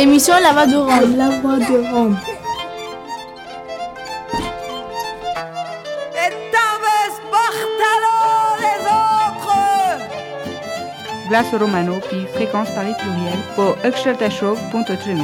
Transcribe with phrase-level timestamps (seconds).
[0.00, 1.16] L'émission La Voix de Rome.
[1.18, 2.16] La Voix de Rome.
[11.28, 13.76] Glace Romano puis Fréquence Paris Pluriel pour
[14.30, 15.18] Show.3.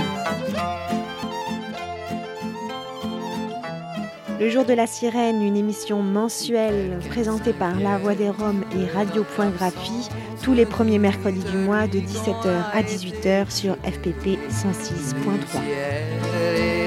[4.38, 8.86] Le jour de la sirène, une émission mensuelle présentée par La Voix des Roms et
[8.94, 10.10] Radio.graphie
[10.46, 15.58] tous les premiers mercredis du mois de 17h à 18h sur FPP 106.3.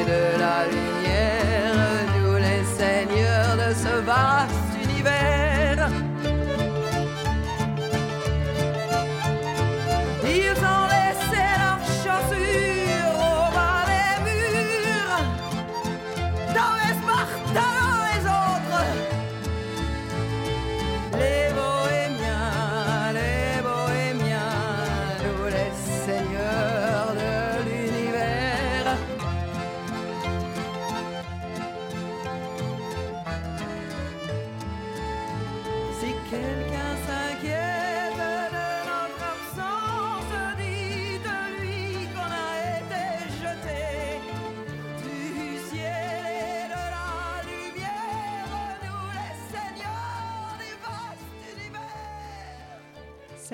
[0.07, 5.48] de la lumière, nous les seigneurs de ce vaste univers.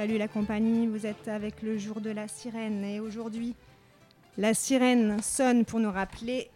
[0.06, 3.56] Salut la compagnie, vous êtes avec le jour de la sirène et aujourd'hui
[4.38, 6.48] la sirène sonne pour nous rappeler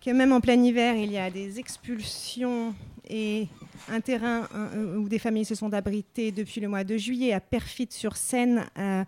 [0.00, 2.72] que même en plein hiver il y a des expulsions
[3.10, 3.48] et
[3.88, 7.40] un terrain euh, où des familles se sont abritées depuis le mois de juillet à
[7.40, 9.02] Perfit-sur-Seine euh,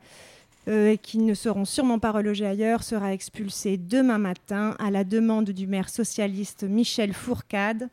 [0.67, 5.51] euh, qui ne seront sûrement pas relogés ailleurs sera expulsé demain matin à la demande
[5.51, 7.89] du maire socialiste Michel Fourcade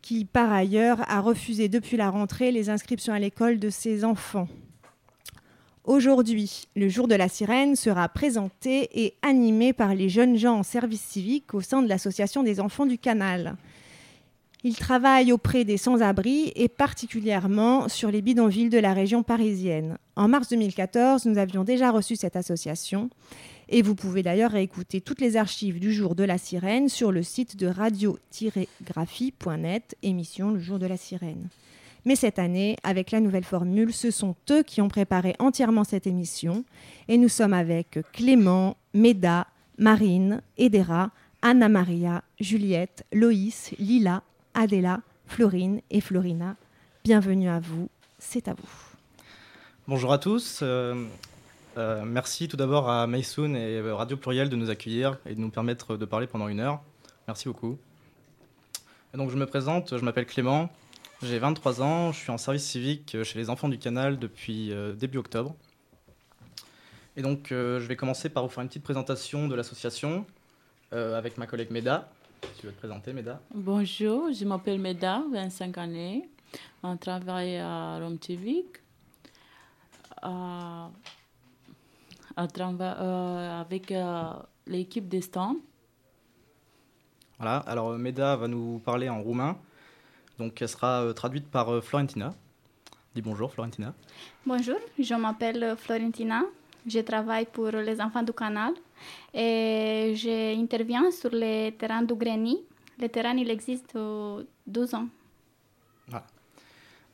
[0.00, 4.48] qui par ailleurs a refusé depuis la rentrée les inscriptions à l'école de ses enfants.
[5.86, 10.64] Aujourd'hui, le jour de la sirène sera présenté et animé par les jeunes gens en
[10.64, 13.54] service civique au sein de l'Association des enfants du canal.
[14.64, 19.96] Ils travaillent auprès des sans-abri et particulièrement sur les bidonvilles de la région parisienne.
[20.16, 23.08] En mars 2014, nous avions déjà reçu cette association
[23.68, 27.22] et vous pouvez d'ailleurs réécouter toutes les archives du jour de la sirène sur le
[27.22, 31.48] site de radio-graphie.net, émission Le jour de la sirène.
[32.06, 36.06] Mais cette année, avec la nouvelle formule, ce sont eux qui ont préparé entièrement cette
[36.06, 36.64] émission.
[37.08, 41.10] Et nous sommes avec Clément, Méda, Marine, Edera,
[41.42, 44.22] Anna Maria, Juliette, Loïs, Lila,
[44.54, 46.54] Adela, Florine et Florina.
[47.02, 47.88] Bienvenue à vous,
[48.20, 48.68] c'est à vous.
[49.88, 50.60] Bonjour à tous.
[50.62, 51.06] Euh,
[51.76, 55.50] euh, merci tout d'abord à Maysoon et Radio Pluriel de nous accueillir et de nous
[55.50, 56.80] permettre de parler pendant une heure.
[57.26, 57.76] Merci beaucoup.
[59.12, 60.70] donc je me présente, je m'appelle Clément,
[61.22, 64.92] j'ai 23 ans, je suis en service civique chez les enfants du canal depuis euh,
[64.92, 65.54] début octobre.
[67.16, 70.26] Et donc euh, je vais commencer par vous faire une petite présentation de l'association
[70.92, 72.10] euh, avec ma collègue Meda.
[72.58, 76.28] Tu veux te présenter Meda Bonjour, je m'appelle Meda, 25 années.
[76.82, 78.66] On travaille à Rome Civic.
[82.36, 83.94] avec
[84.66, 85.56] l'équipe des stands.
[87.38, 89.56] Voilà, alors Meda va nous parler en roumain.
[90.38, 92.34] Donc elle sera euh, traduite par euh, Florentina.
[93.14, 93.94] Dis bonjour Florentina.
[94.44, 96.42] Bonjour, je m'appelle euh, Florentina.
[96.86, 98.74] Je travaille pour les enfants du canal
[99.34, 102.62] et j'interviens sur les terrains du Greny.
[103.00, 103.98] Le terrain, il existe
[104.66, 105.08] 12 ans.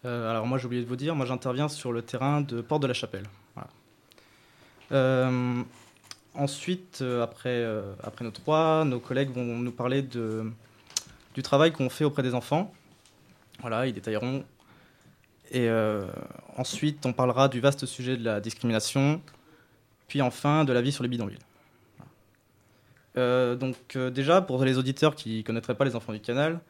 [0.04, 2.88] alors moi j'ai oublié de vous dire, moi j'interviens sur le terrain de Porte de
[2.88, 3.26] la Chapelle.
[6.34, 7.64] ensuite, après,
[8.02, 10.52] après nos trois, nos collègues vont nous parler de,
[11.34, 12.74] du travail qu'on fait auprès des enfants.
[13.60, 14.44] Voilà, ils détailleront.
[15.52, 16.06] Et euh,
[16.56, 19.20] ensuite, on parlera du vaste sujet de la discrimination,
[20.08, 21.38] puis enfin de la vie sur les bidonvilles.
[23.18, 26.60] Euh, donc euh, déjà, pour les auditeurs qui ne connaîtraient pas les Enfants du Canal,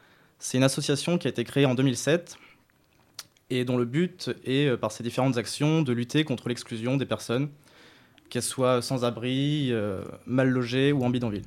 [0.40, 2.36] c'est une association qui a été créée en 2007
[3.50, 7.50] et dont le but est, par ses différentes actions, de lutter contre l'exclusion des personnes,
[8.30, 9.72] qu'elles soient sans abri,
[10.26, 11.44] mal logées ou en bidonville.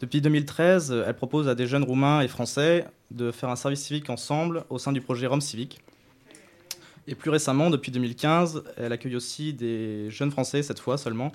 [0.00, 4.10] Depuis 2013, elle propose à des jeunes roumains et français de faire un service civique
[4.10, 5.80] ensemble au sein du projet Rome Civique.
[7.06, 11.32] Et plus récemment, depuis 2015, elle accueille aussi des jeunes français, cette fois seulement,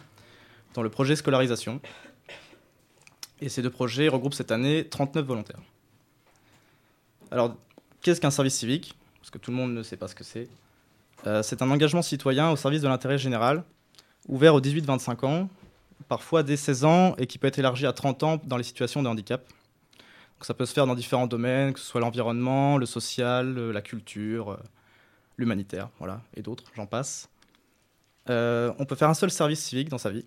[0.73, 1.81] dans le projet scolarisation.
[3.41, 5.59] Et ces deux projets regroupent cette année 39 volontaires.
[7.31, 7.55] Alors,
[8.01, 8.95] qu'est-ce qu'un service civique?
[9.19, 10.47] Parce que tout le monde ne sait pas ce que c'est.
[11.27, 13.63] Euh, c'est un engagement citoyen au service de l'intérêt général,
[14.27, 15.49] ouvert aux 18-25 ans,
[16.07, 19.01] parfois dès 16 ans et qui peut être élargi à 30 ans dans les situations
[19.01, 19.43] de handicap.
[20.41, 23.81] Ça peut se faire dans différents domaines, que ce soit l'environnement, le social, euh, la
[23.81, 24.57] culture, euh,
[25.37, 27.29] l'humanitaire, voilà, et d'autres, j'en passe.
[28.29, 30.25] Euh, on peut faire un seul service civique dans sa vie.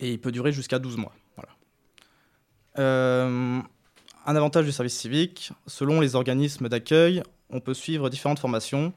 [0.00, 1.12] et il peut durer jusqu'à 12 mois.
[1.36, 1.52] Voilà.
[4.26, 8.94] Un avantage du service civique, selon les organismes d'accueil, on peut suivre différentes formations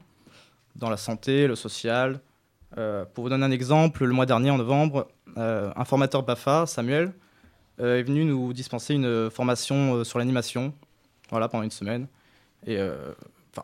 [0.76, 2.20] dans la santé, le social.
[2.74, 7.12] Pour vous donner un exemple, le mois dernier, en novembre, un formateur BAFA, Samuel,
[7.78, 10.72] est venu nous dispenser une formation sur l'animation
[11.30, 12.06] voilà, pendant une semaine.
[12.66, 12.78] Et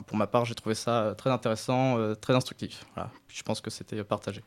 [0.07, 2.85] pour ma part, j'ai trouvé ça très intéressant, très instructif.
[3.29, 4.43] Je pense que c'était partagé.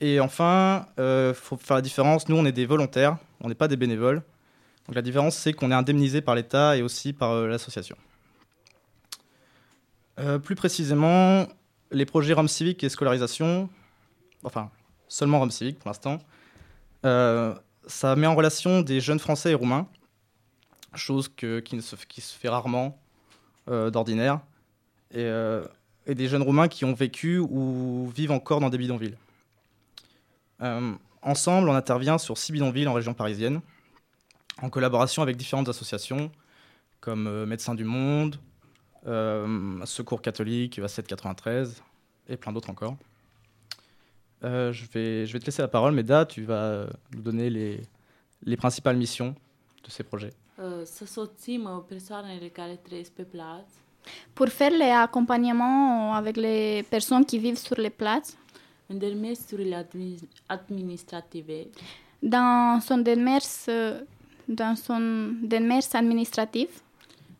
[0.00, 2.28] Et enfin, il euh, faut faire la différence.
[2.28, 4.22] Nous, on est des volontaires, on n'est pas des bénévoles.
[4.86, 7.96] Donc la différence, c'est qu'on est indemnisé par l'État et aussi par euh, l'association.
[10.18, 11.46] Euh, plus précisément,
[11.90, 13.68] les projets Rome civique et scolarisation,
[14.44, 14.70] enfin
[15.08, 16.18] seulement Rome civique pour l'instant,
[17.86, 19.86] ça met en relation des jeunes Français et Roumains,
[20.94, 22.98] chose qui, se, fait rarement
[23.66, 24.40] d'ordinaire,
[25.12, 25.30] et,
[26.06, 29.16] et des jeunes Roumains qui ont vécu ou vivent encore dans des bidonvilles.
[30.62, 33.60] Euh, ensemble, on intervient sur six bidonvilles en région parisienne,
[34.62, 36.30] en collaboration avec différentes associations
[37.00, 38.36] comme euh, Médecins du Monde,
[39.06, 41.82] euh, Secours catholique, a 793
[42.28, 42.96] et plein d'autres encore.
[44.42, 47.80] Je, vais, je vais te laisser la parole, Meda, tu vas nous donner les,
[48.42, 49.34] les principales missions
[49.84, 50.32] de ces projets.
[54.34, 58.36] Pour faire les accompagnements avec les personnes qui vivent sur les places,
[58.86, 59.86] în demersurile
[60.46, 61.66] administrative.
[62.18, 63.66] Dans son demers,
[64.44, 66.80] dans son demers administrativ.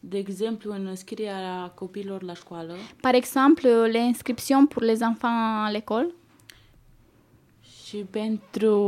[0.01, 2.75] De exemplu, în înscrierea copiilor la școală.
[3.01, 6.15] Par exemple, les inscriptions pour les enfants à l'école.
[7.87, 8.81] Și pentru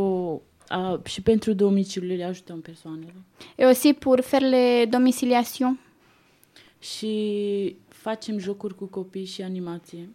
[0.71, 3.15] uh, și pentru domiciliu le ajutăm persoanele.
[3.57, 5.77] Et aussi pour faire les domiciliations.
[6.79, 10.09] Și facem jocuri cu copii și animație.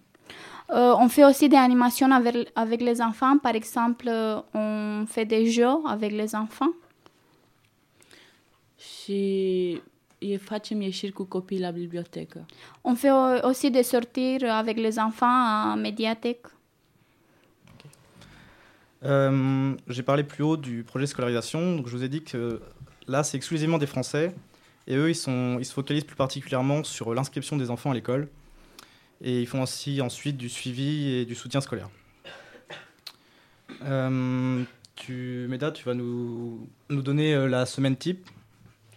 [0.70, 3.42] Euh, on fait aussi des animations avec, avec les enfants.
[3.42, 6.76] Par exemple, euh, on fait des jeux avec les enfants.
[8.78, 9.82] Și
[10.40, 12.46] facem ieșiri cu copii la bibliotecă.
[12.82, 16.48] On fait aussi des sorties avec les enfants à médiathèque.
[19.06, 21.76] Euh, J'ai parlé plus haut du projet scolarisation.
[21.76, 22.62] Donc je vous ai dit que
[23.08, 24.34] là, c'est exclusivement des Français.
[24.88, 28.28] Et eux, ils, sont, ils se focalisent plus particulièrement sur l'inscription des enfants à l'école.
[29.22, 31.90] Et ils font aussi ensuite du suivi et du soutien scolaire.
[33.84, 34.64] Euh,
[34.96, 38.28] tu, Meda, tu vas nous, nous donner euh, la semaine type.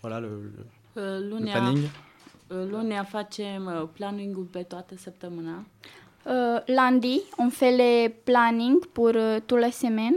[0.02, 0.52] Voilà le,
[0.96, 1.88] le, le planning.
[2.48, 5.64] Lunea facem planningul pe toată săptămâna.
[6.28, 10.17] Uh, lundi, on fait le planning pour uh, toute la semaine.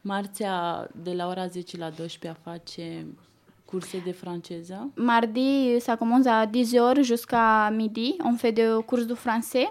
[0.00, 3.18] Marțea, de la ora 10 la 12, facem
[3.66, 4.90] curse de franceză.
[4.96, 8.16] Mardi, ça commence à 10h jusqu'à midi.
[8.24, 9.68] On fait des cours de français.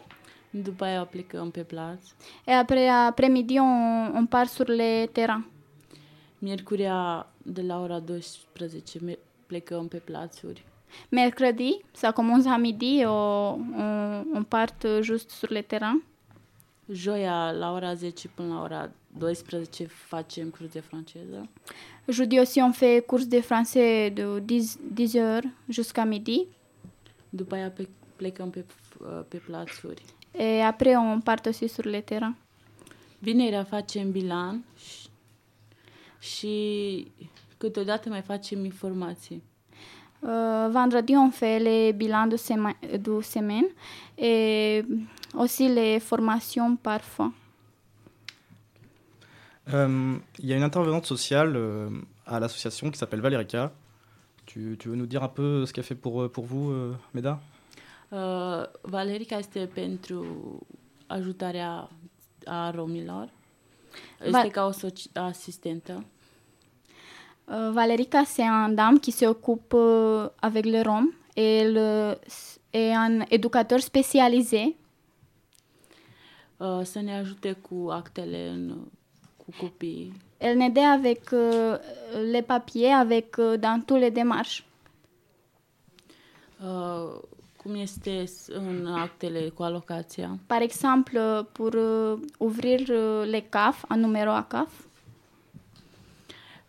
[0.50, 2.14] După aia plecăm pe plață.
[2.46, 5.46] Et après, après-midi, on, on part sur les terrains.
[6.40, 10.66] Miercurea, de la ora 12, plecăm pe plațuri.
[11.12, 16.00] Mercredi, ça commence à midi, on, on, on part juste sur les terrains.
[16.90, 18.90] Joia, la ora 10 până la ora
[19.20, 21.50] 12, facem curs de franceză.
[22.08, 26.48] Jeudi aussi, on fait cours de français de 10, 10 heures jusqu'à midi.
[27.30, 28.66] După aia pe, plecăm pe,
[29.28, 30.04] pe plațuri.
[30.32, 32.36] Et après, on part aussi sur le terrain.
[33.20, 35.10] Vinerea facem bilan și,
[36.20, 37.08] și
[37.58, 39.44] câteodată mai facem informații.
[40.24, 43.66] Uh, vendredi, on fait les bilans de, sema de semaine
[44.18, 44.84] et
[45.36, 47.32] aussi les formations parfois.
[49.74, 51.90] Euh, il y a une intervenante sociale euh,
[52.26, 53.72] à l'association qui s'appelle Valerica.
[54.46, 56.96] Tu, tu, veux nous dire un peu ce qu'elle fait pour, euh, pour vous, euh,
[57.14, 57.40] Meda?
[58.84, 60.26] Valerica este pentru
[61.08, 61.90] ajutarea
[62.46, 63.30] a romilor.
[64.20, 64.72] Este Va ca o
[65.14, 66.04] asistentă.
[67.50, 72.18] Uh, Valerica, c'est un dame qui s'occupe uh, avec les Roms et elle
[72.74, 74.76] est un éducateur spécialisé.
[76.60, 78.78] Uh, să ne ajute cu actele în
[80.38, 81.78] Elle n'aidait avec euh,
[82.32, 84.64] les papiers, avec euh, dans tous les démarches.
[86.62, 87.22] Uh,
[87.58, 90.38] cum este în actele cu alocația?
[90.48, 94.87] Par exemple, pour uh, ouvrir uh, les CAF, un numéro à CAF.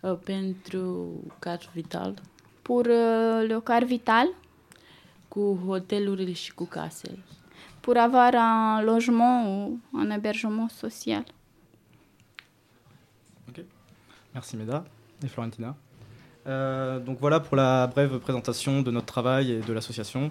[0.01, 2.15] Uh, pentru car vital?
[2.63, 2.87] Pour
[3.47, 4.29] le car vital?
[5.29, 7.19] Cu hotelurile și cu casele.
[7.81, 11.25] Pour avoir un logement ou un hébergement social.
[14.33, 14.85] Merci Meda
[15.23, 15.75] et Florentina.
[16.47, 20.31] Euh, donc voilà pour la brève présentation de notre travail et de l'association.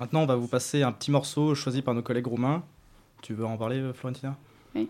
[0.00, 2.62] Maintenant, on va vous passer un petit morceau choisi par nos collègues roumains.
[3.22, 4.36] Tu veux en parler, Florentina?
[4.74, 4.88] Oui.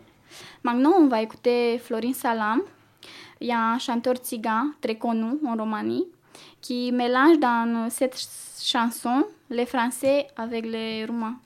[0.64, 2.60] Maintenant, on va écouter Florin Salam.
[3.40, 6.06] Il y a un chanteur tsigan très connu en Roumanie
[6.60, 8.16] qui mélange dans cette
[8.60, 11.36] chanson les Français avec les Roumains.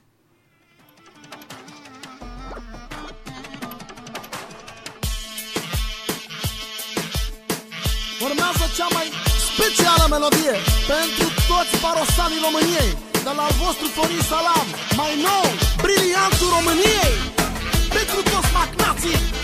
[8.23, 9.09] Urmează cea mai
[9.51, 10.57] specială melodie
[10.93, 12.91] Pentru toți parosanii României
[13.27, 14.67] De la vostru Florin Salam
[14.99, 15.45] Mai nou,
[15.85, 17.15] briliantul României
[17.97, 19.40] Pentru toți magnații Care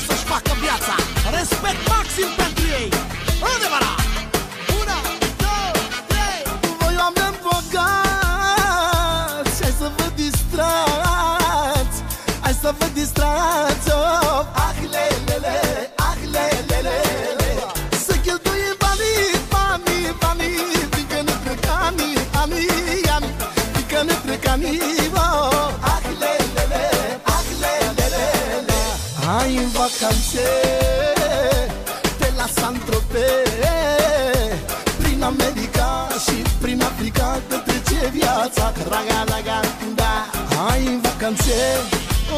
[0.00, 0.94] știu să-și facă viața.
[1.38, 2.88] Respect maxim pentru ei.
[3.54, 4.00] Adevărat!
[4.80, 4.98] Una,
[5.42, 5.72] două,
[6.10, 6.42] trei.
[6.80, 8.82] Voi oameni bogați.
[9.62, 11.96] Hai să vă distrați.
[12.44, 13.86] Hai să vă distrați.
[13.92, 14.40] Oh,
[29.80, 30.48] vacanțe
[32.18, 33.50] Pe la Saint-Tropez.
[35.00, 38.72] Prin America și prin Africa Că trece viața.
[38.92, 39.60] Raga, raga,
[39.94, 40.14] da
[40.56, 41.58] Hai în vacanțe.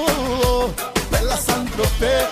[0.00, 0.68] Oh, oh,
[1.10, 2.26] Pe la Saint-Tropez.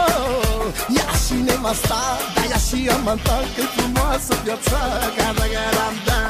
[0.00, 0.64] Oh,
[0.96, 2.02] Ia și nevasta
[2.34, 4.78] Da, ia și amanta Că-i frumoasă viața.
[5.02, 5.64] Raga, raga,
[6.06, 6.29] da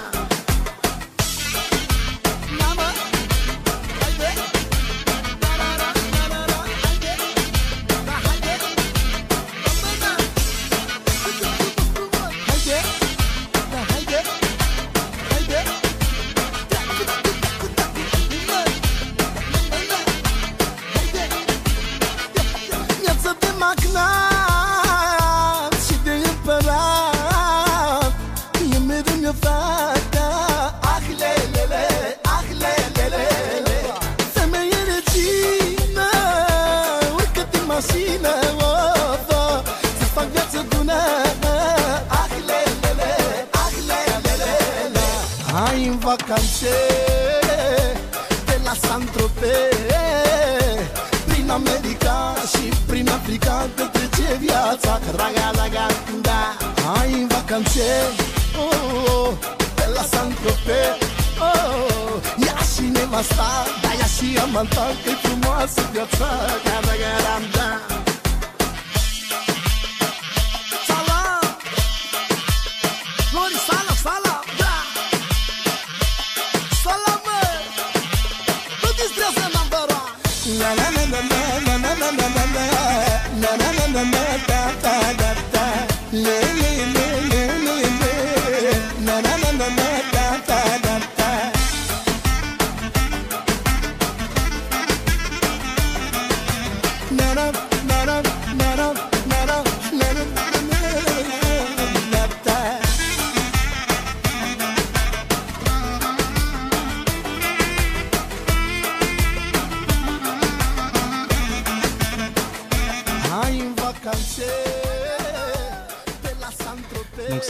[64.60, 66.59] și amanta Că-i frumoasă viața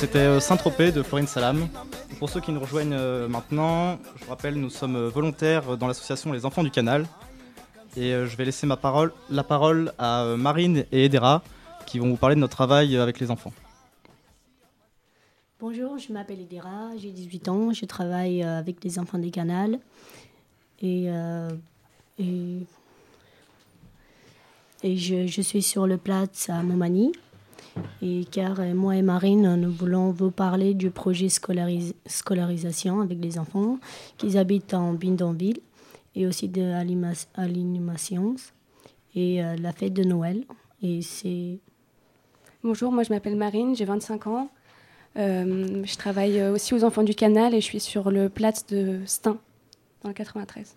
[0.00, 1.68] c'était euh, Saint-Tropez de Florine Salam.
[2.18, 5.86] Pour ceux qui nous rejoignent euh, maintenant, je vous rappelle, nous sommes euh, volontaires dans
[5.86, 7.06] l'association Les Enfants du Canal.
[7.96, 11.42] Et euh, je vais laisser ma parole, la parole à euh, Marine et Edera
[11.86, 13.52] qui vont vous parler de notre travail euh, avec les enfants.
[15.58, 19.78] Bonjour, je m'appelle Edera, j'ai 18 ans, je travaille avec les enfants des canals.
[20.80, 21.08] Et,
[22.18, 22.56] et,
[24.82, 27.12] et je, je suis sur le Platz à Montmagny.
[28.00, 33.38] Et car moi et Marine, nous voulons vous parler du projet scolaris- scolarisation avec les
[33.38, 33.78] enfants
[34.16, 35.60] qui habitent en bidonville
[36.14, 38.34] et aussi de l'animation
[39.14, 40.44] et euh, la fête de Noël.
[40.82, 41.58] Et c'est
[42.62, 44.50] Bonjour, moi je m'appelle Marine, j'ai 25 ans.
[45.16, 49.00] Euh, je travaille aussi aux Enfants du Canal et je suis sur le Platz de
[49.06, 49.38] Stein,
[50.02, 50.76] dans le 93.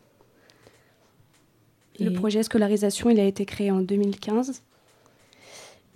[2.00, 4.64] Le Et- projet scolarisation, il a été créé en 2015.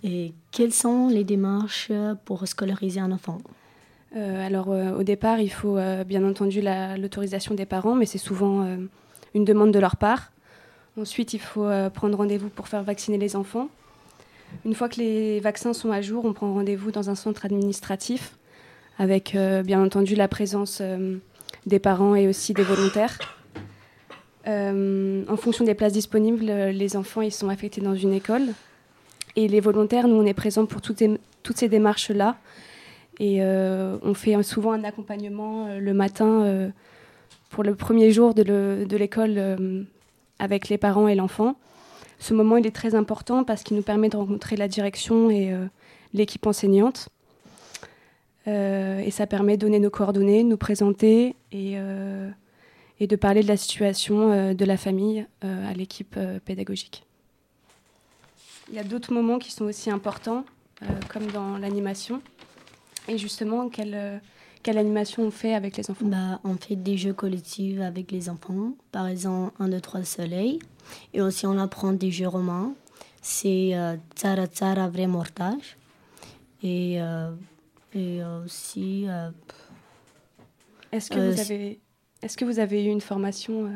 [0.04, 1.90] Et quelles sont les démarches
[2.24, 3.38] pour scolariser un enfant?
[4.14, 8.06] Euh, alors euh, au départ, il faut euh, bien entendu la- l'autorisation des parents, mais
[8.06, 8.62] c'est souvent
[9.34, 10.32] une demande de leur part.
[11.00, 13.68] Ensuite, il faut euh, prendre rendez-vous pour faire vacciner les enfants.
[14.64, 18.36] Une fois que les vaccins sont à jour, on prend rendez-vous dans un centre administratif
[18.98, 21.18] avec euh, bien entendu la présence euh,
[21.66, 23.18] des parents et aussi des volontaires.
[24.46, 28.44] En fonction des places disponibles, les enfants ils sont affectés dans une école.
[29.36, 31.02] Et les volontaires, nous, on est présents pour toutes,
[31.54, 32.36] ces- démarches-là.
[33.20, 36.70] Et on fait souvent un accompagnement le matin
[37.48, 39.82] pour le premier jour de le- de l'école euh,
[40.38, 41.56] avec les parents et l'enfant
[42.20, 45.54] ce moment, il est très important parce qu'il nous permet de rencontrer la direction et
[46.12, 47.10] l'équipe enseignante.
[48.48, 51.74] et ça permet de donner nos coordonnées, de nous présenter et,
[52.98, 57.04] et de parler de la situation de la famille à l'équipe pédagogique.
[58.68, 60.44] Il y a d'autres moments qui sont aussi importants,
[61.12, 62.20] comme dans l'animation.
[63.06, 64.20] Et justement, quelle,
[64.62, 66.06] quelle animation on fait avec les enfants?
[66.06, 70.58] Bah, On fait des jeux collectifs avec les enfants, par exemple 1, 2, 3 soleil.
[71.12, 72.72] Et aussi on apprend des jeux romains.
[73.20, 75.76] C'est euh, Tsara Tsara vrai mortage.
[76.62, 77.32] Et, euh,
[77.94, 79.04] et aussi...
[79.08, 79.30] Euh,
[80.90, 81.80] est-ce que, vous avez,
[82.22, 83.70] est que vous avez eu une formation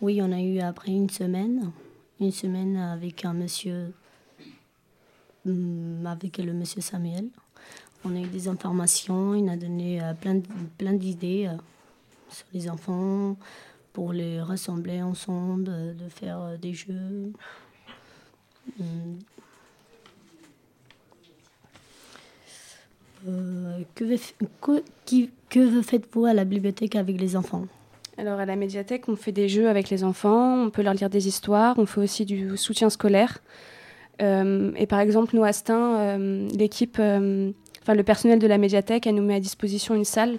[0.00, 1.72] Oui, on a eu après une semaine.
[2.20, 3.92] Une semaine avec un monsieur,
[5.44, 7.28] hum, avec le monsieur Samuel.
[8.06, 11.56] On a eu des informations, il a donné euh, plein, d'idées euh,
[12.28, 13.36] sur les enfants
[13.94, 17.32] pour les rassembler ensemble, euh, de faire des jeux.
[18.78, 19.14] Hmm.
[23.94, 27.66] que, faites-vous à la bibliothèque avec les enfants?
[28.18, 31.08] Alors à la médiathèque, on fait des jeux avec les enfants, on peut leur lire
[31.08, 33.42] des histoires, on fait aussi du soutien scolaire.
[34.20, 35.50] et par exemple, nous, à
[36.54, 37.00] l'équipe
[37.84, 40.38] enfin, le personnel de la médiathèque, elle nous met à disposition une salle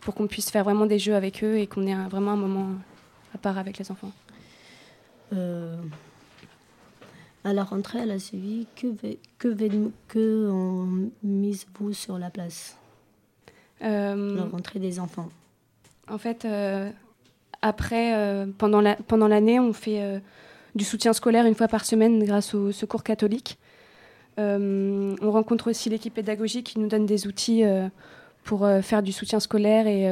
[0.00, 2.70] pour qu'on puisse faire vraiment des jeux avec eux et qu'on ait vraiment un moment
[3.34, 4.10] à part avec les enfants.
[5.34, 5.76] Euh,
[7.44, 8.86] à la rentrée à la Séville, que,
[9.38, 9.48] que,
[10.08, 12.76] que on mise vous sur la place?
[13.82, 15.28] Euh, La rentrée des enfants.
[16.08, 16.90] En fait, euh,
[17.60, 20.22] après, pendant l'année, la, pendant on fait
[20.74, 23.58] du soutien scolaire une fois par semaine grâce au Secours catholique.
[24.38, 27.88] Euh, on rencontre aussi l'équipe pédagogique qui nous donne des outils euh,
[28.44, 30.06] pour euh, faire du soutien scolaire et,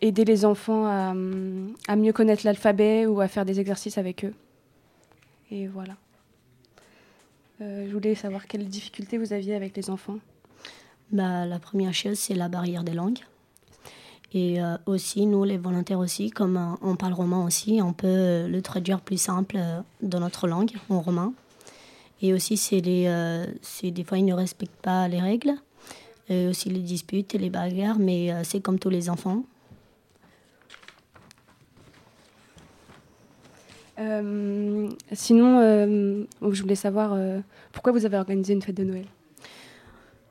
[0.00, 4.32] aider les enfants à, mieux connaître l'alphabet ou à faire des exercices avec eux.
[5.50, 5.96] Et voilà.
[7.58, 10.18] je voulais savoir quelles difficultés vous aviez avec les enfants.
[11.10, 13.18] Bah, la première chose, c'est la barrière des langues.
[14.32, 19.00] Et aussi, nous, les volontaires aussi, comme on parle roman aussi, on peut le traduire
[19.00, 19.58] plus simple
[20.00, 21.32] dans notre langue, en romain.
[22.22, 23.46] Et aussi, c'est euh,
[23.82, 25.54] des fois, ils ne respectent pas les règles.
[26.28, 29.42] Et aussi les disputes et les bagarres, mais euh, c'est comme tous les enfants.
[33.98, 37.18] Euh, sinon, je voulais savoir
[37.72, 39.06] pourquoi vous avez organisé une fête de Noël?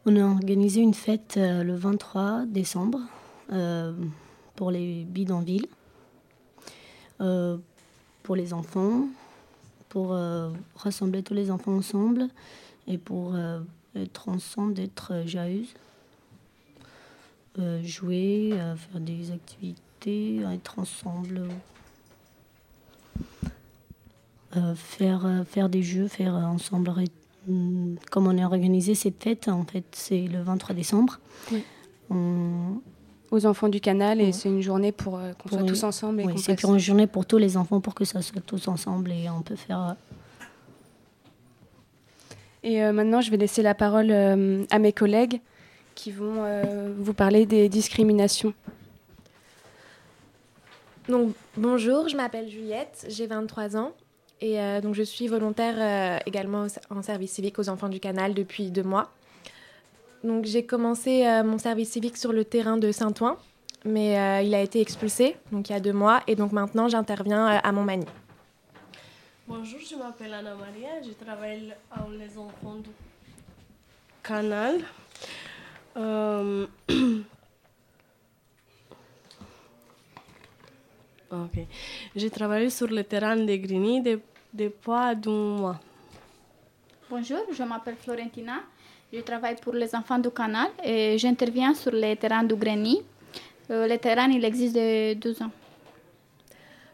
[0.06, 3.00] On a organisé une fête le 23 décembre
[4.56, 5.68] pour les bidonvilles,
[7.20, 9.08] pour les enfants,
[9.90, 12.28] pour euh, rassembler tous les enfants ensemble
[12.88, 13.60] et pour euh,
[13.96, 15.74] être ensemble, être joyeuse,
[17.58, 21.42] euh, jouer, faire des activités, être ensemble,
[24.76, 26.94] faire, faire des jeux, faire ensemble.
[28.12, 31.20] Comme on a organisé cette fête, en fait, c'est le 23 décembre.
[32.12, 32.82] On,
[33.32, 36.24] aux enfants du canal et c'est une journée pour euh, qu'on soit tous ensemble.
[36.26, 39.30] oui, c'est une journée pour tous les enfants pour que ça soit tous ensemble et
[39.30, 39.82] on peut faire.
[39.82, 39.94] Euh,
[42.64, 45.40] et euh, maintenant, je vais laisser la parole à mes collègues
[45.96, 46.46] qui vont
[46.98, 48.54] vous parler des discriminations.
[51.08, 53.92] Donc, bonjour, je m'appelle Juliette, j'ai 23 ans
[54.42, 58.84] et donc je suis volontaire également en service civique aux enfants du canal depuis deux
[58.84, 59.12] mois.
[60.24, 63.38] Donc j'ai commencé euh, mon service civique sur le terrain de Saint-Ouen,
[63.86, 66.90] mais euh, il a été expulsé donc il y a deux mois et donc maintenant
[66.90, 68.06] j'interviens euh, à Montmagny.
[69.48, 72.90] Bonjour, je m'appelle Anna Maria, je travaille avec les enfants du
[74.22, 74.82] canal.
[81.32, 81.66] ok.
[82.16, 84.72] J'ai travaillé sur le terrain de Grigny depuis deux
[85.32, 85.80] mois.
[87.10, 88.62] Bonjour, je m'appelle Florentina.
[89.12, 93.02] Je travaille pour les enfants du canal et j'interviens sur les terrains du Greny.
[93.72, 95.52] Euh, les terrains, il existe de 12 ans.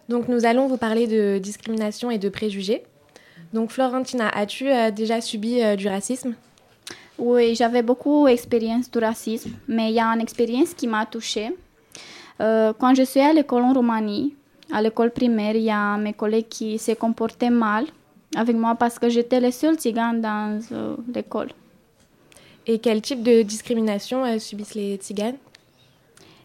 [0.08, 2.84] Donc nous allons vous parler de discrimination et de préjugés.
[3.52, 6.36] Donc Florentina, as-tu euh, déjà subi euh, du racisme?
[7.18, 11.50] Oui, j'avais beaucoup d'expérience du racisme, mais il y a une expérience qui m'a touchée.
[12.40, 14.36] quand je suis à l'école en Roumanie,
[14.72, 17.86] à l'école primaire, il y a mes collègues qui se comportaient mal
[18.36, 20.60] avec moi parce que j'étais la seule tzigane dans
[21.14, 21.50] l'école.
[22.68, 25.38] Et quel type de discrimination euh, subissent les tziganes?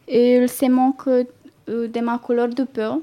[0.08, 3.02] Ils se moquent euh, de ma couleur de peau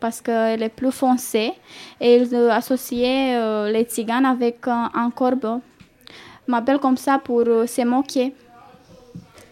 [0.00, 1.52] parce qu'elle est plus foncée
[2.00, 5.60] et ils associaient euh, les tziganes avec un, corbeau.
[6.46, 8.32] Ils m'appellent comme ça pour se moquer.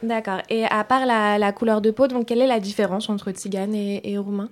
[0.03, 0.41] D'accord.
[0.49, 4.01] Et à part la, couleur de peau, donc quelle est la différence entre tzigane et,
[4.05, 4.49] et roumain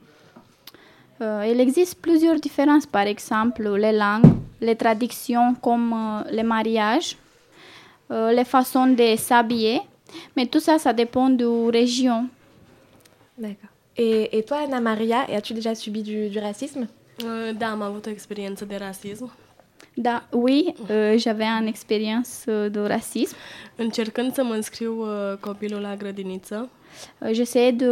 [1.20, 7.16] Euh, il existe plusieurs différences, par exemple les langues, les traditions comme euh, les mariages,
[8.10, 9.80] euh, les façons de s'habiller,
[10.36, 12.28] mais tout ça, ça dépend de région.
[13.38, 13.70] D'accord.
[13.96, 16.86] Et, et toi, Anna Maria, as-tu déjà subi du, du racisme?
[17.22, 19.30] Uh, Da, am avut o experiență de rasism.
[19.96, 23.36] Da, oui, euh, j'avais une expérience euh, de racisme.
[23.76, 26.68] Încercând să mă înscriu uh, copilul la grădiniță,
[27.22, 27.90] Euh, J'essayais de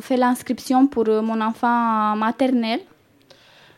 [0.00, 2.80] faire l'inscription pour euh, mon enfant maternel.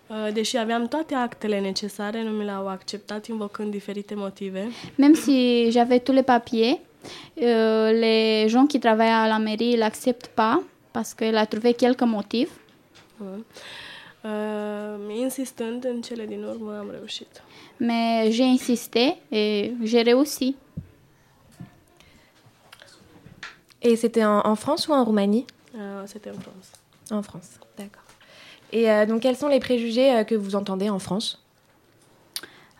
[0.06, 4.68] Uh, deși aveam toate actele necesare, nu mi le-au acceptat invocând diferite motive.
[4.96, 6.80] Même si j'avais tous les papiers,
[7.36, 11.72] euh, les gens qui travaillent à la mairie ne l'acceptent pas parce qu'elle a trouvé
[11.74, 12.52] quelques motifs.
[13.20, 13.26] Uh,
[14.24, 17.42] uh, insistând, în cele din urmă am reușit.
[17.76, 20.56] Mais j'ai insisté et j'ai réussi.
[23.80, 25.44] Et c'était en, en France ou en Roumanie?
[25.74, 26.68] Uh, C'était en France.
[27.10, 28.03] En France, d'accord.
[28.74, 31.40] Et euh, donc, quels sont les préjugés euh, que vous entendez en France?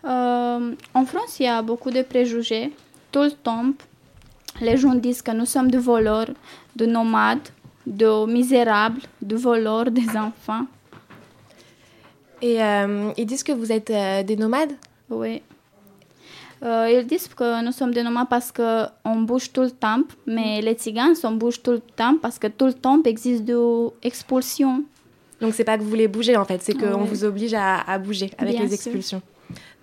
[0.03, 2.71] Euh, en France, il y a beaucoup de préjugés.
[3.13, 3.71] Tout le temps,
[4.59, 6.29] les gens disent que nous sommes des voleurs,
[6.75, 7.47] de nomades,
[7.87, 10.65] de misérables, de voleurs des enfants.
[12.41, 14.73] Et euh, ils disent que vous êtes euh, des nomades?
[15.09, 15.41] Oui.
[16.61, 20.61] Euh, ils disent que nous sommes des nomades parce qu'on bouge tout le temps, mais
[20.61, 24.83] les tziganes, on bouge tout le temps parce que tout le temps existe de expulsion.
[25.41, 27.97] Donc, c'est pas que vous voulez bouger en fait, c'est qu'on vous oblige à, à
[27.97, 28.75] bouger avec Bien les sûr.
[28.75, 29.21] expulsions.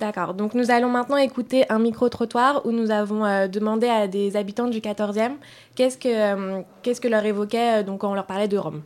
[0.01, 0.35] D'accord.
[0.35, 4.67] Donc, nous allons maintenant écouter un micro-trottoir où nous avons euh, demandé à des habitants
[4.67, 5.33] du 14e
[5.77, 8.83] qu'est-ce que, euh, qu'est-ce que leur évoquait euh, donc, quand on leur parlait de Rome.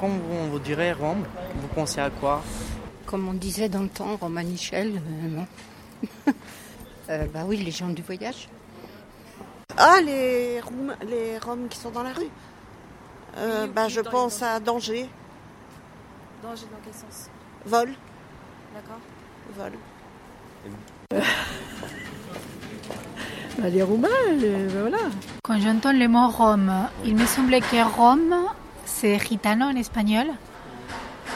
[0.00, 1.24] Quand on vous dirait Rome,
[1.60, 2.42] vous pensez à quoi?
[3.12, 5.46] Comme on disait dans le temps, Romain Michel, euh, non.
[7.10, 8.48] Euh, bah oui, les gens du voyage.
[9.76, 12.28] Ah, les Roms, les Roms qui sont dans la rue
[13.36, 15.08] Euh, bah, Je pense à danger,
[16.42, 17.28] Danger dans quel sens?
[17.66, 17.90] Vol,
[18.72, 19.00] D'accord.
[19.58, 19.72] vol.
[23.58, 24.98] Bah, les Roumains, les- ben voilà.
[25.42, 26.72] Quand j'entends le mot Rome,
[27.04, 28.34] il me semble que Rome,
[28.86, 30.28] c'est gitano en espagnol.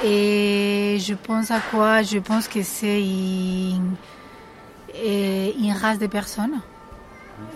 [0.04, 2.02] Et je pense à quoi?
[2.02, 3.94] Je pense que c'est une,
[4.94, 6.60] une race de personnes,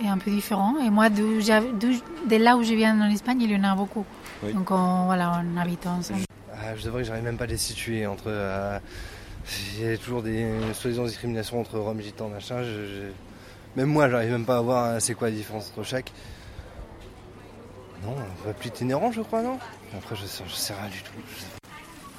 [0.02, 0.76] et un peu différent.
[0.84, 4.04] Et moi, de là où je viens en Espagne, il y en a beaucoup.
[4.42, 4.52] Oui.
[4.54, 6.20] Donc on, voilà, on habite ensemble.
[6.54, 8.24] Ah, je devrais que j'arrive même pas à les situer entre.
[8.28, 8.78] euh,
[9.78, 12.62] Il y a toujours des soi-disant discriminations entre Roms, Gitans, machin.
[12.62, 13.12] je- je-
[13.76, 16.10] Même moi, j'arrive même pas à voir euh, c'est quoi la différence entre chaque.
[18.04, 19.58] Non, on va plus itinérant, je crois, non?
[19.96, 21.59] Après, je sais, je sais rien du tout.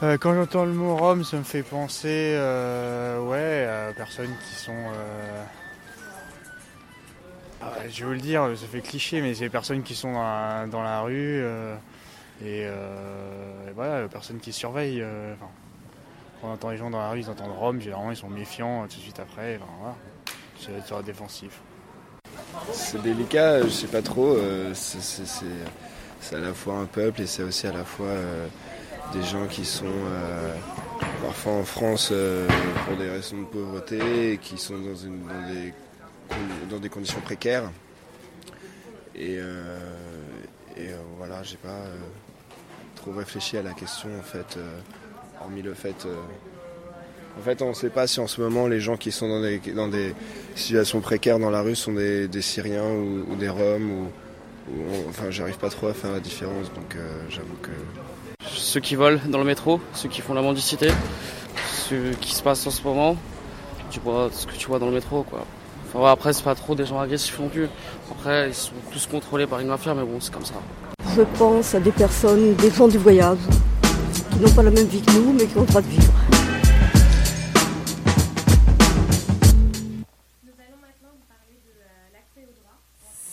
[0.03, 4.55] Euh, quand j'entends le mot Rome, ça me fait penser euh, ouais, à personnes qui
[4.55, 4.71] sont.
[4.73, 5.43] euh,
[7.61, 10.13] ah, je vais vous le dire, ça fait cliché, mais c'est des personnes qui sont
[10.13, 11.75] dans la, rue euh,
[12.41, 15.05] et, euh, et voilà, personnes qui surveillent.
[16.41, 18.87] quand on entend les gens dans la rue, ils entendent Rome, généralement ils sont méfiants
[18.87, 19.59] tout de suite après.
[19.79, 19.95] Voilà,
[20.59, 21.59] c'est défensif.
[22.71, 24.35] C'est délicat, je sais pas trop.
[24.73, 25.25] c'est-
[26.35, 28.07] à la fois un peuple et c'est aussi à la fois
[29.13, 30.53] des gens qui sont euh,
[31.21, 32.47] parfois en France euh,
[32.85, 34.75] pour des raisons de pauvreté et qui sont
[36.69, 37.69] dans, des, conditions précaires.
[39.15, 39.77] Et, euh,
[41.17, 41.83] voilà, j'ai pas
[42.95, 44.57] trop réfléchi à la question en fait,
[45.41, 46.07] hormis le fait.
[47.37, 49.87] en fait, on ne sait pas si en ce moment les gens qui sont dans
[49.87, 50.15] des,
[50.55, 53.91] situations précaires dans la rue sont des, Syriens ou, des Roms.
[53.91, 54.07] Ou,
[55.09, 56.95] enfin, j'arrive pas trop à faire la différence, donc
[57.29, 57.71] j'avoue que.
[58.71, 60.93] Ceux qui volent dans le métro, ceux qui font la mendicité,
[61.73, 63.17] ce qui se passe en ce moment,
[63.89, 65.45] tu vois ce que tu vois dans le métro quoi.
[65.89, 67.67] Enfin, ouais, après c'est pas trop des gens agressifs non plus.
[68.09, 70.53] Après ils sont tous contrôlés par une mafia mais bon c'est comme ça.
[71.13, 73.39] Je pense à des personnes, des gens du voyage,
[74.31, 76.13] qui n'ont pas la même vie que nous, mais qui ont le droit de vivre.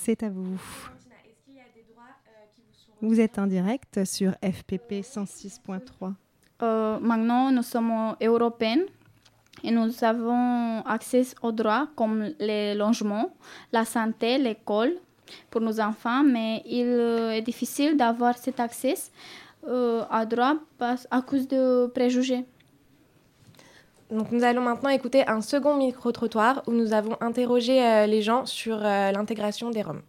[0.03, 0.59] C'est à vous.
[3.01, 6.15] Vous êtes en direct sur FPP 106.3.
[6.63, 8.85] Euh, maintenant, nous sommes européens
[9.63, 13.31] et nous avons accès aux droits comme les logements,
[13.73, 14.95] la santé, l'école
[15.51, 16.89] pour nos enfants, mais il
[17.37, 18.95] est difficile d'avoir cet accès
[19.67, 22.45] euh, à droit à cause de préjugés.
[24.11, 28.47] Donc nous allons maintenant écouter un second micro-trottoir où nous avons interrogé euh, les gens
[28.47, 30.01] sur euh, l'intégration des Roms.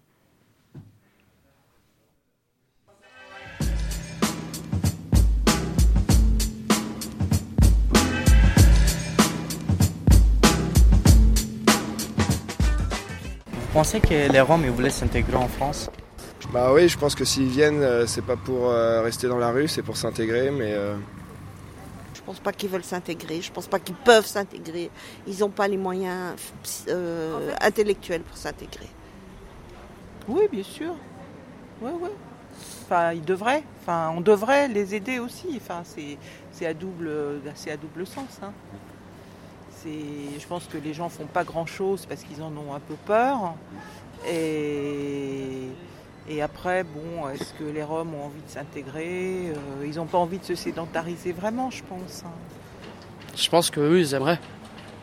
[13.80, 15.89] Pensez que les Roms ils voulaient s'intégrer en France?
[16.52, 19.52] Bah oui, je pense que s'ils viennent, euh, c'est pas pour euh, rester dans la
[19.52, 20.96] rue, c'est pour s'intégrer, mais euh,
[22.13, 23.42] Je pense pas qu'ils veulent s'intégrer.
[23.42, 24.92] Je pense pas qu'ils peuvent s'intégrer.
[25.26, 26.36] Ils n'ont pas les moyens
[26.89, 28.89] euh, intellectuels pour s'intégrer.
[30.28, 30.94] Oui, bien sûr.
[31.82, 32.12] Ouais, ouais.
[32.84, 33.63] Enfin, ils devraient.
[33.82, 35.48] Enfin, on devrait les aider aussi.
[35.56, 36.18] Enfin, c'est,
[36.52, 37.10] c'est à double,
[37.56, 38.39] c'est à double sens.
[38.44, 38.52] hein.
[39.86, 42.96] Je pense que les gens font pas grand chose parce qu'ils en ont un peu
[43.06, 43.54] peur.
[44.28, 45.68] Et,
[46.30, 50.18] et après, bon, est-ce que les Roms ont envie de s'intégrer Euh, Ils n'ont pas
[50.18, 52.24] envie de se sédentariser vraiment, je pense.
[52.26, 52.32] hein.
[53.38, 54.39] Je pense que oui, ils aimeraient,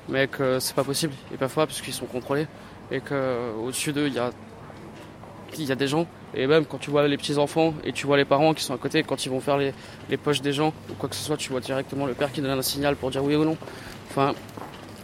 [0.09, 1.15] mais que c'est pas possible.
[1.39, 2.47] Peuvent pas parce qu'ils sont contrôlés
[2.91, 4.31] et que au-dessus d'eux, il y a
[5.59, 6.07] il y a des gens.
[6.35, 8.75] Et même quand tu vois les petits enfants et tu vois les parents qui sont
[8.75, 9.73] à côté, quand ils vont faire les,
[10.11, 12.43] les poches des gens ou quoi que ce soit, tu vois directement le père qui
[12.43, 13.57] donne un signal pour dire oui ou non.
[14.11, 14.35] Enfin,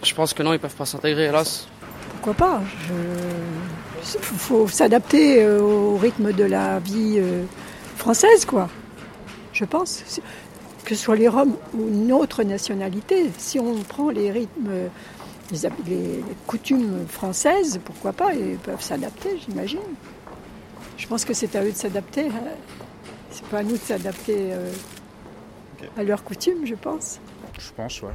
[0.03, 1.69] je pense que non, ils peuvent pas s'intégrer, hélas.
[2.11, 2.63] Pourquoi pas
[4.03, 7.45] Il faut s'adapter euh, au rythme de la vie euh,
[7.97, 8.69] française, quoi.
[9.53, 10.21] Je pense.
[10.85, 14.89] Que ce soit les Roms ou une autre nationalité, si on prend les rythmes, euh,
[15.87, 19.79] les, coutumes françaises, pourquoi pas Ils peuvent s'adapter, j'imagine.
[20.97, 22.27] Je pense que c'est à eux de s'adapter.
[22.27, 22.55] hein.
[23.31, 24.53] C'est pas à nous de s'adapter
[25.97, 27.19] à leurs coutumes, je pense.
[27.59, 28.13] Je pense, ouais.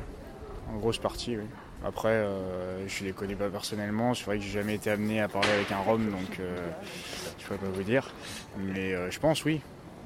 [0.73, 1.43] En grosse partie, oui.
[1.85, 4.13] Après, euh, je les connais pas personnellement.
[4.13, 6.55] C'est vrai que j'ai jamais été amené à parler avec un Rome, donc euh,
[7.39, 8.13] je pourrais pas vous dire.
[8.57, 9.61] Mais euh, je pense, oui.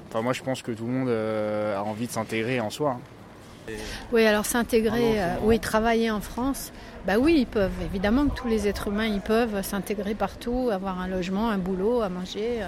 [0.08, 2.98] Enfin, moi, je pense que tout le monde a envie de s'intégrer en soi.
[2.98, 3.72] hein.
[4.12, 6.72] Oui, alors s'intégrer, oui, travailler en France,
[7.06, 7.70] bah oui, ils peuvent.
[7.84, 12.02] Évidemment que tous les êtres humains, ils peuvent s'intégrer partout, avoir un logement, un boulot,
[12.02, 12.66] à manger,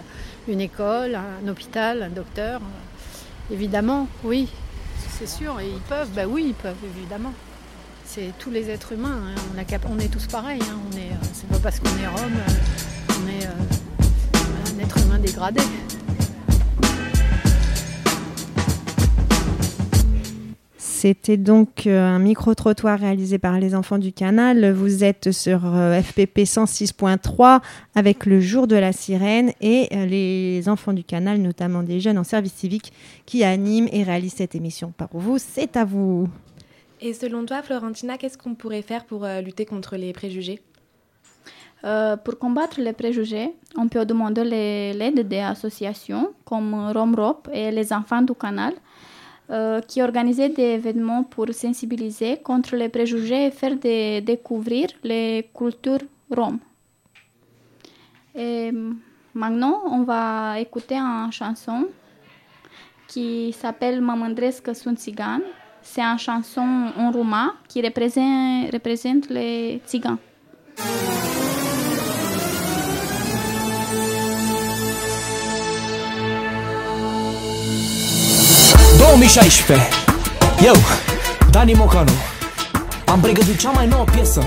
[0.49, 2.61] une école, un hôpital, un docteur.
[3.51, 4.49] Évidemment, oui,
[5.11, 7.33] c'est sûr, et ils peuvent, bah oui, ils peuvent, évidemment.
[8.15, 11.01] C'est tous les êtres humains, hein, on, est tous pareils, hein, on euh,
[11.33, 15.61] c'est pas parce qu'on est Rome, euh, on est euh, un être humain dégradé.
[21.05, 24.73] C'était donc euh, un micro-trottoir réalisé par les enfants du canal.
[24.73, 27.61] Vous êtes sur euh, FPP 106.3
[27.95, 32.17] avec le jour de la sirène et euh, les enfants du canal, notamment des jeunes
[32.17, 32.91] en service civique,
[33.27, 34.95] qui animent et réalisent cette émission.
[34.97, 36.27] Par vous, c'est à vous.
[37.01, 40.61] Et selon toi, Florentina, qu'est-ce qu'on pourrait faire pour euh, lutter contre les préjugés?
[41.85, 47.93] Euh, pour combattre les préjugés, on peut demander l'aide des associations comme Romrop et les
[47.93, 48.73] enfants du canal
[49.51, 55.99] euh, qui organisaient des événements pour sensibiliser contre les préjugés et faire découvrir les cultures
[56.31, 56.59] roms.
[58.35, 58.73] Et
[59.35, 61.87] maintenant, on va écouter une chanson
[63.07, 64.03] qui s'appelle
[64.63, 64.99] că sunt.
[65.85, 70.19] C'est une chanson en roumain qui représente, représente les tzigans.
[78.99, 79.73] 2016
[80.65, 80.75] Eu,
[81.51, 82.13] Dani Mocanu
[83.07, 84.43] Am pregătit cea mai nouă piesă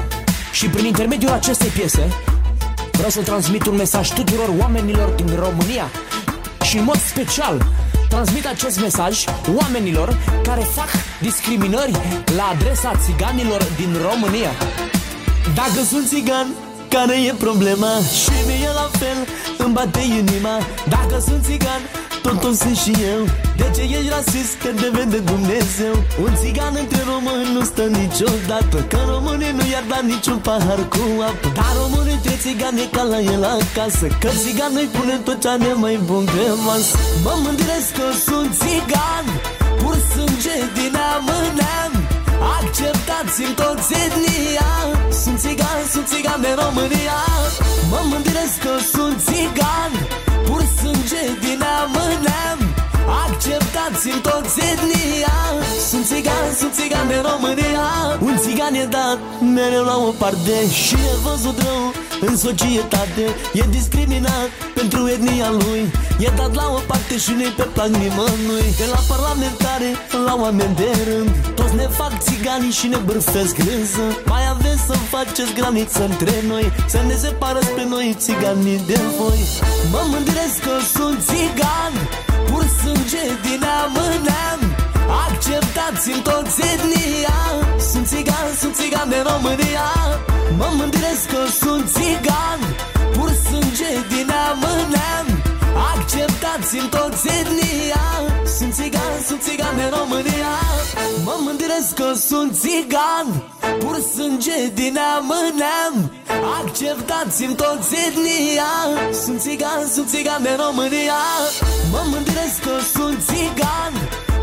[0.51, 2.07] Și prin intermediul acestei piese
[2.91, 5.85] Vreau să transmit un mesaj tuturor oamenilor din România
[6.63, 7.65] Și în mod special
[8.17, 9.23] Transmit acest mesaj
[9.55, 10.89] oamenilor care fac
[11.21, 11.91] discriminări
[12.35, 14.51] la adresa țiganilor din România
[15.55, 16.47] Dacă sunt țigan,
[16.89, 17.93] care e problema?
[18.21, 19.17] Și mie la fel
[19.57, 20.57] îmi bate inima
[20.89, 21.81] Dacă sunt țigan,
[22.27, 23.21] tot o sunt și eu.
[23.59, 24.53] De ce ești rasist?
[24.61, 25.95] Că te vede Dumnezeu.
[26.23, 28.77] Un țigan între români nu stă niciodată.
[28.91, 31.47] Că românii nu i-ar da niciun pahar cu apă.
[31.59, 34.05] Dar românii între țigani e ca la el acasă.
[34.21, 36.93] Că țigan îi pune tot ce are mai bun pe masă.
[37.25, 39.25] Mă mândresc că sunt țigan.
[39.81, 41.93] Pur sânge din neam în neam
[42.57, 44.71] Acceptați-mi toți etnia.
[45.23, 47.19] Sunt țigan, sunt țigan de România.
[47.89, 49.91] Mă mândresc că sunt țigan.
[50.25, 50.26] Pur
[50.87, 51.59] sânge din
[52.23, 52.66] neam
[53.07, 55.37] în neam Acceptați-mi toți etnia
[55.89, 57.87] Sunt țigan, sunt țigan de România.
[58.27, 59.19] Un țigan e dat
[59.55, 61.85] mereu la o parte Și e văzut rău
[62.21, 63.25] în societate.
[63.53, 65.81] E discriminat pentru etnia lui.
[66.19, 68.67] E dat la o parte și nu-i pe plac nimănui.
[68.77, 69.89] De la parlamentare
[70.25, 71.29] la oameni de rând.
[71.55, 74.05] Toți ne fac țiganii și ne bârfesc râză.
[74.25, 76.71] Mai aveți să faceți graniță între noi.
[76.87, 79.41] Să ne separați pe noi țiganii de voi.
[79.91, 81.93] Mă mândresc că sunt țigan
[82.57, 84.59] Pur sânge din neam în neam
[85.25, 87.37] Acceptați-mi toți etnia.
[87.91, 89.89] Sunt țigan, sunt țigan de România.
[90.57, 92.59] Mă mândresc că sunt țigan.
[93.15, 95.27] Pur sânge din neam în neam
[95.91, 98.05] Acceptați-mi toți etnia.
[98.57, 100.55] Sunt țigan țigan, sunt țigan în România.
[101.23, 103.27] Mă mândresc că sunt țigan.
[103.79, 105.93] Pur sânge din neam în neam
[106.59, 108.73] Acceptați-mi toți etnia
[109.23, 111.21] Sunt țigan, sunt țigan în România.
[111.91, 113.93] Mă mândresc că sunt țigan.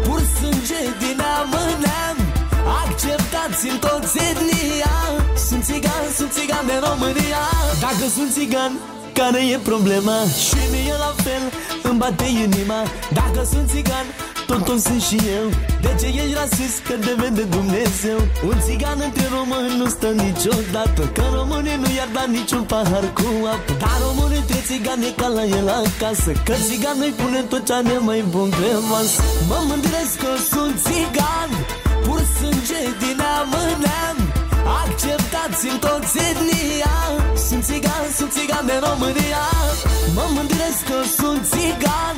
[0.05, 2.17] Pur sânge din neam în neam
[2.83, 4.97] Acceptați-mi toți etnia
[5.49, 7.43] Sunt țigan, sunt țigan în România.
[7.81, 8.73] Dacă sunt țigan,
[9.19, 10.19] care e problema?
[10.47, 11.45] Și mie la fel
[11.83, 12.81] îmi bate inima.
[13.13, 14.07] Dacă sunt țigan,
[14.47, 15.47] tot o sunt și eu.
[15.85, 16.79] De ce ești rasist?
[16.87, 18.19] Că te vede Dumnezeu.
[18.49, 21.03] Un țigan între români nu stă niciodată.
[21.17, 23.73] Că românii nu i-ar da niciun pahar cu apă.
[23.83, 26.31] Dar românii între țigani e ca la el acasă.
[26.47, 29.21] Că țigan îi pune tot ce are mai bun pe masă.
[29.51, 31.51] Mă mândresc că sunt țigan.
[32.05, 34.19] Pur sânge din neam în neam
[34.83, 36.97] Acceptați-mi toți etnia.
[37.47, 39.45] Sunt țigan, sunt țigan de România.
[40.15, 42.17] Mă mândresc că sunt țigan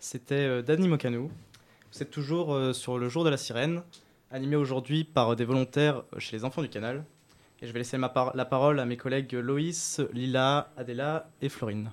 [0.00, 1.30] C'était euh, Dani Mokanou.
[1.92, 3.82] Vous êtes toujours euh, sur le jour de la sirène,
[4.30, 7.04] animé aujourd'hui par euh, des volontaires chez les enfants du canal.
[7.62, 11.90] Et je vais laisser la parole à mes collègues Loïs, Lila, Adela et Florine.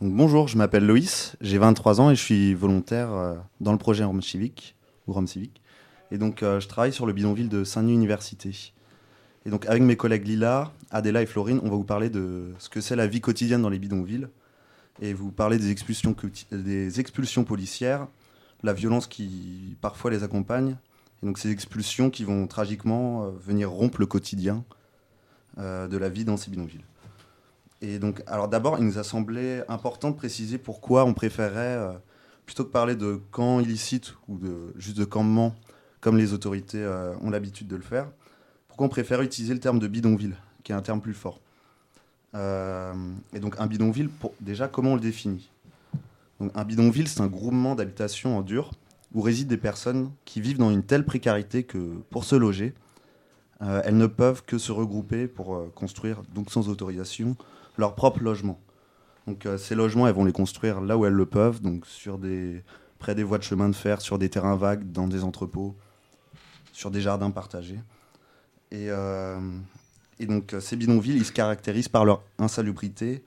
[0.00, 4.22] Bonjour, je m'appelle Loïs, j'ai 23 ans et je suis volontaire dans le projet Rome
[4.22, 4.76] Civique,
[5.26, 5.60] Civique.
[6.10, 8.72] Et donc, euh, je travaille sur le bidonville de Saint-Denis Université.
[9.46, 12.68] Et donc, avec mes collègues Lila, Adela et Florine, on va vous parler de ce
[12.68, 14.28] que c'est la vie quotidienne dans les bidonvilles
[15.00, 16.14] et vous parler des expulsions,
[16.50, 18.06] des expulsions policières,
[18.62, 20.76] la violence qui parfois les accompagne.
[21.22, 24.64] Et donc, ces expulsions qui vont tragiquement euh, venir rompre le quotidien
[25.58, 26.84] euh, de la vie dans ces bidonvilles.
[27.82, 31.78] Et donc, alors d'abord, il nous a semblé important de préciser pourquoi on préférait,
[32.44, 35.54] plutôt que parler de camps illicites ou de, juste de campements,
[36.00, 38.06] comme les autorités euh, ont l'habitude de le faire,
[38.68, 41.40] pourquoi on préfère utiliser le terme de bidonville, qui est un terme plus fort.
[42.34, 42.94] Euh,
[43.32, 45.50] et donc, un bidonville, pour, déjà, comment on le définit?
[46.54, 48.70] Un bidonville, c'est un groupement d'habitations en dur
[49.12, 52.72] où résident des personnes qui vivent dans une telle précarité que, pour se loger,
[53.60, 57.36] euh, elles ne peuvent que se regrouper pour construire, donc sans autorisation,
[57.76, 58.58] leur propre logement.
[59.26, 62.62] Donc ces logements, elles vont les construire là où elles le peuvent, donc sur des,
[62.98, 65.76] près des voies de chemin de fer, sur des terrains vagues, dans des entrepôts,
[66.72, 67.80] sur des jardins partagés.
[68.70, 69.38] Et, euh,
[70.20, 73.24] donc euh, ces bidonvilles, ils se caractérisent par leur insalubrité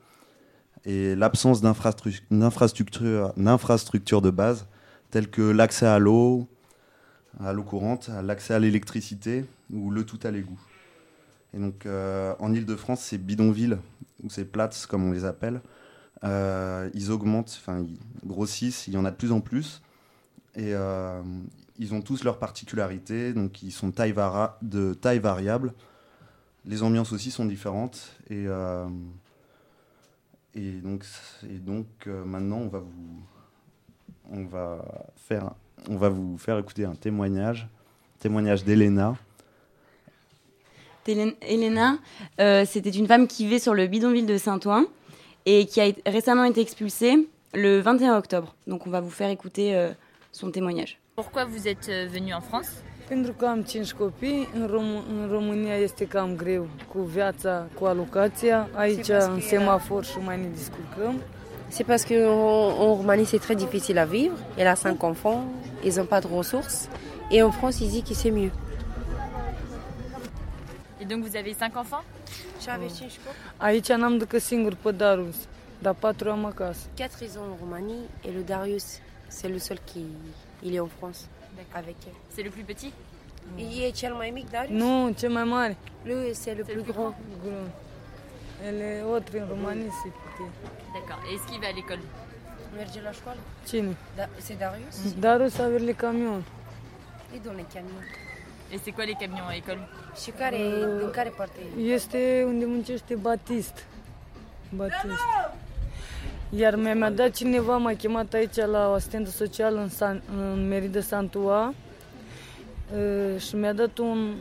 [0.86, 4.68] et l'absence d'infrastru- d'infrastructures de base,
[5.10, 6.48] telles que l'accès à l'eau,
[7.40, 10.60] à l'eau courante, l'accès à l'électricité ou le tout à l'égout.
[11.54, 13.78] Et donc euh, en Ile-de-France, ces bidonvilles,
[14.24, 15.62] ou ces plates comme on les appelle,
[16.24, 19.82] ils augmentent, enfin ils grossissent, il y en a de plus en plus.
[21.80, 25.74] Ils ont tous leurs particularités, donc ils sont de taille variable.
[26.66, 28.16] Les ambiances aussi sont différentes.
[28.30, 28.48] Et,
[30.56, 31.06] donc,
[32.26, 32.70] maintenant,
[34.30, 37.68] on va vous, faire, écouter un témoignage,
[38.20, 39.16] témoignage d'Elena.
[41.08, 41.98] Elena,
[42.40, 44.86] euh, c'était une femme qui vivait sur le bidonville de Saint-Ouen
[45.46, 48.56] et qui a récemment été expulsée le 21 octobre.
[48.68, 49.92] Donc on va vous faire écouter euh,
[50.32, 51.00] son témoignage.
[51.16, 52.70] Pourquoi vous êtes euh, venu en France?
[53.08, 57.86] Pentru că am cinci copii, în, Rom- în România este cam greu cu viața, cu
[57.86, 58.70] alocația.
[58.74, 61.22] Aici, în semafor și mai ne descurcăm.
[61.72, 64.38] C'est parce qu'en Roumanie, c'est très difficile à vivre.
[64.58, 65.44] Elle a cinq enfants,
[65.84, 66.88] ils n'ont pas de ressources.
[67.30, 68.52] Et en France, ils disent que c'est mieux.
[71.02, 72.04] Et donc vous avez cinq enfants?
[73.60, 75.36] Aici n-am decât singur pe Darus,
[75.82, 76.86] dar patru am acasă.
[76.96, 78.06] Quatre, ils ont en Roumanie.
[78.26, 78.86] Et le Darius,
[79.28, 80.06] c'est le seul qui
[80.64, 81.28] il est en France
[81.74, 82.14] avec elle.
[82.34, 82.92] C'est le plus petit
[83.58, 85.24] Il est cel mai Darius?
[85.30, 85.76] Mare.
[86.06, 87.14] Lui, c'est le plus grand.
[87.44, 87.70] Grand.
[88.68, 90.50] Ele otri în România se putea.
[90.94, 91.22] D'accord.
[91.28, 92.04] Et est-ce qu'il va à l'école?
[92.76, 93.96] Merge la școală Cine?
[94.16, 94.96] Da, c'est Darius?
[95.20, 96.42] Darus a le camion.
[97.34, 98.04] Et dans les camions.
[98.72, 99.88] Et c'est quoi les camions à l'école?
[100.24, 100.58] Și care,
[101.00, 101.82] din care parte e?
[101.82, 103.86] Este unde muncește Batist.
[104.76, 105.24] Batist.
[106.56, 111.02] Iar mi-a dat cineva, m-a chemat aici la o asistentă socială în, San, în Merida
[111.02, 111.74] Santua
[112.94, 114.34] uh, și mi-a dat un,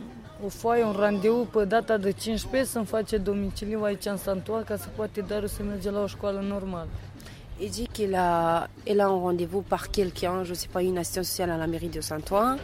[0.45, 4.75] o foaie, un randeu pe data de 15 să-mi face domiciliu aici în Santua ca
[4.75, 6.87] să poate dar să merge la o școală normală.
[7.59, 10.97] Il dit qu'elle a, elle a un rendez-vous par quelqu'un, je ne sais pas, une
[10.97, 12.57] assistante sociale à la mairie de Saint-Ouen,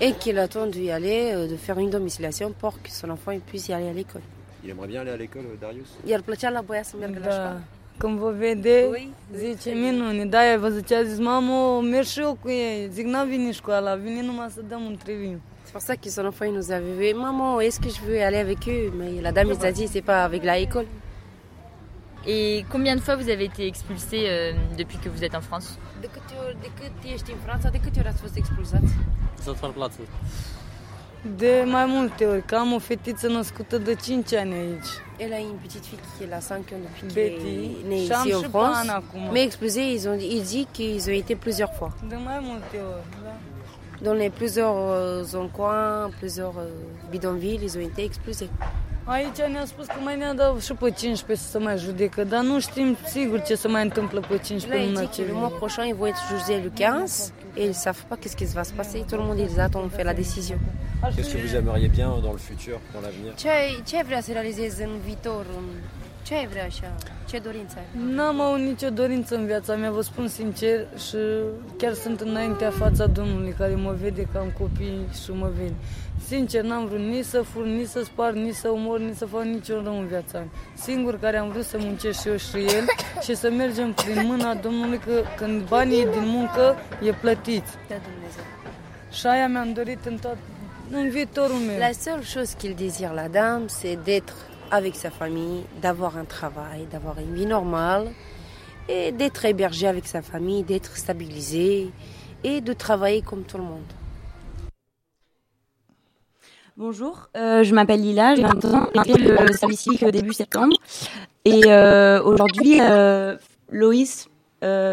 [0.00, 3.40] et qu'il attend d'y aller, euh, de faire une domiciliation pour que son enfant il
[3.40, 4.22] puisse y aller à l'école.
[4.62, 5.88] Il aimerait bien aller à l'école, euh, Darius?
[6.06, 7.60] I-ar plăcea la băiat să meargă la Da.
[7.96, 8.16] Școală.
[8.16, 10.24] Când vă vede, zice minune.
[10.24, 12.88] Da, ai văzut ce a zis, mamă, merg și eu cu ei.
[12.92, 15.40] Zic, n-a venit școala, vine numai să dăm un triviu.
[15.66, 17.14] C'est pour ça que son enfant il nous avait vu.
[17.14, 20.04] Maman, est-ce que je veux aller avec eux Mais la dame, il a dit, c'est
[20.04, 20.86] pas avec la école.
[22.26, 25.78] Et combien de fois vous avez été expulsé euh, depuis que vous êtes en France
[26.00, 28.92] De câte ori, de cât ești în Franța, de câte ori ați fost expulsați?
[29.42, 29.98] Să-ți fac plață.
[31.36, 34.92] De mai multe ori, că am o fetiță născută de 5 ani aici.
[35.18, 38.34] Elle a une petite fille qui est là 5 ans depuis qu'elle est née ici
[38.34, 38.86] en France.
[39.32, 41.90] Mais expulsés, ils ont, il dit qu'ils ont été plusieurs fois.
[44.02, 46.68] Dans les plusieurs euh, encoins, plusieurs euh,
[47.12, 48.50] bidonvilles, ils ont été expulsés.
[49.06, 52.60] Aici ne-a spus că mai ne-a dat și pe 15 să mai judecă, dar nu
[52.60, 55.52] știm sigur ce se mai întâmplă pe Là, 15 il luna ce que le mois
[55.52, 58.72] prochain, ils vont être jugés le 15 et ils savent pas qu'est-ce qui va se
[58.72, 58.98] passer.
[59.10, 60.58] Tout le monde, ils attendent, on fait la décision.
[61.14, 63.32] Qu'est-ce que vous aimeriez bien dans le futur, dans l'avenir?
[63.36, 65.44] Ce ai, vrea să realizezi în viitor?
[65.58, 65.80] În-
[66.24, 66.94] Ce ai vrea așa?
[67.28, 68.02] Ce dorință ai?
[68.14, 71.16] N-am avut nicio dorință în viața mea, vă spun sincer, și
[71.78, 75.74] chiar sunt înaintea fața Domnului care mă vede că am copii și mă vede.
[76.26, 79.42] Sincer, n-am vrut nici să fur, nici să spar, nici să omor, nici să fac
[79.42, 80.48] niciun rău în viața mea.
[80.74, 82.84] Singur care am vrut să muncesc și eu și el
[83.22, 87.64] și să mergem prin mâna Domnului că când banii e din muncă e plătit.
[87.88, 88.44] Da, Dumnezeu.
[89.12, 90.36] Și aia mi-am dorit în, tot,
[90.90, 91.78] în viitorul meu.
[91.78, 96.86] La seule chose qu'il désire, la dame, c'est d'être avec sa famille, d'avoir un travail,
[96.90, 98.10] d'avoir une vie normale,
[98.88, 101.90] et d'être hébergé avec sa famille, d'être stabilisé,
[102.42, 103.82] et de travailler comme tout le monde.
[106.76, 110.76] Bonjour, euh, je m'appelle Lila, j'ai 20 ans, j'ai le service civique début septembre.
[111.44, 113.36] Et euh, aujourd'hui, euh,
[113.70, 114.28] Loïs,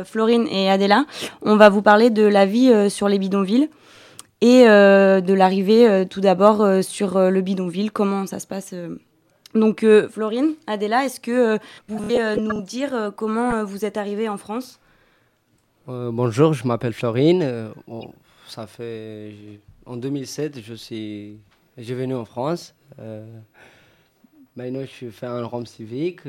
[0.05, 1.05] Florine et Adela,
[1.41, 3.69] on va vous parler de la vie sur les bidonvilles
[4.41, 8.75] et de l'arrivée tout d'abord sur le bidonville, comment ça se passe.
[9.53, 13.97] Donc euh, Florine, Adela, est-ce que euh, vous pouvez euh, nous dire comment vous êtes
[13.97, 14.79] arrivée en France?
[15.87, 17.73] Bonjour, je m'appelle Florine.
[17.85, 18.13] Bon,
[18.47, 21.37] ça fait en 2007, je suis,
[21.77, 22.73] j'ai venu en France.
[24.55, 26.21] Maintenant, je fais un rome civique.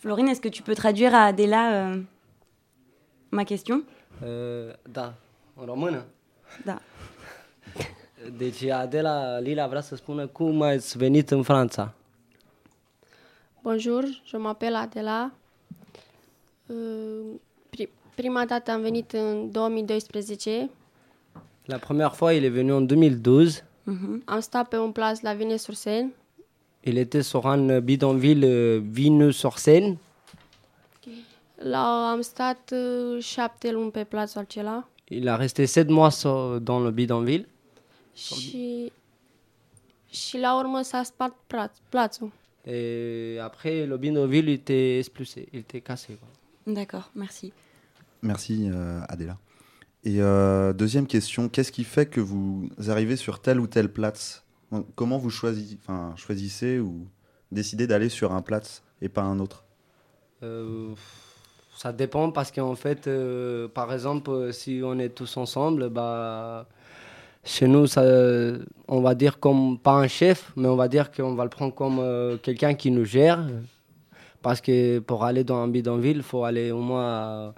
[0.00, 1.94] Florine, est-ce que tu peux traduire à Adela
[3.30, 3.82] ma question?
[4.20, 5.14] Da,
[5.54, 6.04] română.
[6.64, 6.80] Da.
[8.36, 11.92] Deci Adela Lila vrea să spună cum ați venit în Franța.
[13.62, 15.32] Bonjour, je m'appelle Adela.
[16.66, 16.76] Uh,
[17.70, 20.70] pri- prima dată am venit în 2012.
[21.64, 23.64] La première fois, il est venu en 2012.
[24.24, 26.12] Am stat pe un plas la Vine-sur-Seine.
[26.84, 29.98] Il était sur un bidonville euh, Vineux-sur-Seine.
[31.54, 36.60] La, am stat uh, șapte luni pe plațul acela Il a resté sept mois sur-
[36.60, 37.46] dans le bidonville.
[38.14, 38.92] Și,
[40.10, 42.32] și la urmă s-a spart plaț, plațul.
[42.64, 46.18] Et après, le bidonville il était expulsé, il était cassé.
[46.64, 47.52] D'accord, merci.
[48.20, 49.36] Merci euh, Adela.
[50.04, 54.44] Et euh, deuxième question, qu'est-ce qui fait que vous arrivez sur telle ou telle place?
[54.94, 57.06] Comment vous choisissez, enfin, choisissez ou
[57.50, 59.64] décidez d'aller sur un place et pas un autre?
[60.42, 60.94] Euh,
[61.76, 66.68] ça dépend parce qu'en fait, euh, par exemple, si on est tous ensemble, bah,
[67.44, 68.02] chez nous, ça,
[68.88, 71.74] on va dire comme, pas un chef, mais on va dire qu'on va le prendre
[71.74, 73.44] comme euh, quelqu'un qui nous gère.
[74.42, 77.04] Parce que pour aller dans un bidonville, il faut aller au moins,
[77.48, 77.54] à-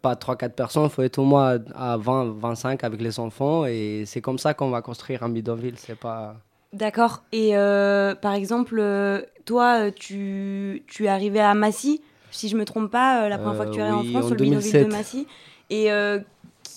[0.00, 3.66] pas 3-4 personnes, il faut être au moins à 20-25 avec les enfants.
[3.66, 5.74] Et c'est comme ça qu'on va construire un bidonville.
[5.76, 6.36] C'est pas...
[6.72, 7.22] D'accord.
[7.32, 12.64] Et euh, par exemple, euh, toi, tu, tu es arrivé à Massy, si je me
[12.64, 14.44] trompe pas, la première fois que tu es arrivé oui, en France, en sur le
[14.44, 14.92] bidonville de 2007.
[14.92, 15.26] Massy.
[15.68, 16.18] Et euh,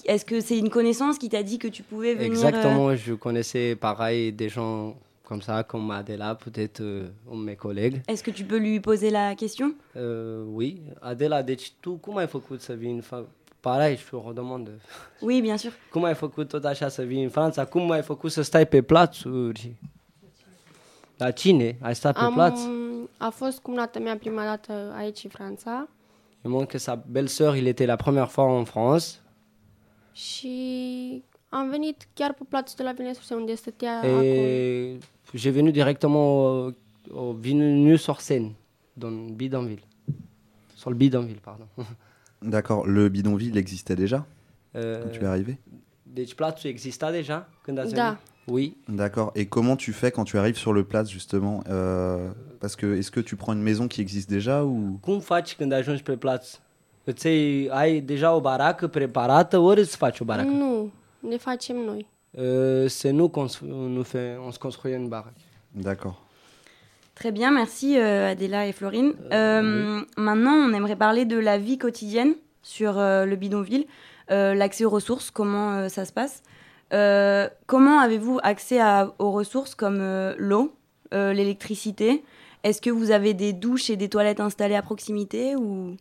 [0.06, 3.14] est-ce que c'est une connaissance qui t'a dit que tu pouvais venir euh, Exactement, je
[3.14, 8.02] connaissais pareil des gens comme ça, comme Adela, peut-être euh, mes collègues.
[8.08, 9.74] Est-ce que tu peux lui poser la question?
[9.96, 11.44] Euh, oui, Adela,
[11.82, 13.30] tu ai făcut să vii în Franța?
[13.60, 14.72] Pareil, je te redemande.
[15.22, 15.72] Oui, bien sûr.
[15.92, 17.66] Cum ai făcut tot așa să vii în Franța?
[17.66, 19.76] Cum ai făcut să stai pe plațuri?
[21.18, 21.78] La cine?
[21.82, 22.60] Ai stat pe plaț?
[23.18, 25.88] a fost cumnata mea prima dată aici în Franța
[26.44, 29.20] Il montre que sa belle-sœur, il était la première fois en France.
[30.16, 34.22] Și am venit chiar pe plațul de la Vine-sur-Seine unde stătea acum.
[34.24, 34.98] Et
[35.34, 36.74] j'ai venu directement au,
[37.12, 38.52] au Vineux-sur-Seine,
[38.94, 39.84] dans le bidonville.
[40.76, 41.68] Sur le bidonville, pardon.
[42.56, 44.26] D'accord, le bidonville existait déjà
[44.76, 45.58] Euh, quand tu es arrivé?
[46.04, 48.20] Deci plațul exista deja când ați Da.
[48.48, 48.76] Oui.
[48.88, 49.32] D'accord.
[49.36, 53.10] Et comment tu fais quand tu arrives sur le place justement Euh, Parce que est-ce
[53.10, 54.98] que tu prends une maison qui existe déjà ou?
[55.02, 56.60] Cum faci când ajungi pe plaț?
[57.06, 57.28] Îți
[57.70, 60.48] ai deja o baracă preparată, ori îți faci o baracă?
[60.50, 62.08] Nu, ne facem noi.
[62.38, 65.40] Euh, c'est nous qu'on se, on nous fait, on se construit une baraque.
[65.72, 66.18] D'accord.
[67.14, 69.14] Très bien, merci euh, Adela et Florine.
[69.32, 73.86] Euh, Maintenant, on aimerait parler de la vie quotidienne sur euh, le bidonville.
[74.32, 76.42] euh, l'accès aux ressources, comment euh, ça se passe.
[76.94, 80.74] Euh, comment avez-vous accès à- aux ressources comme euh, l'eau,
[81.14, 82.24] euh, l'électricité?
[82.64, 85.96] Est-ce que vous avez des douches et des toilettes installées à proximité ou?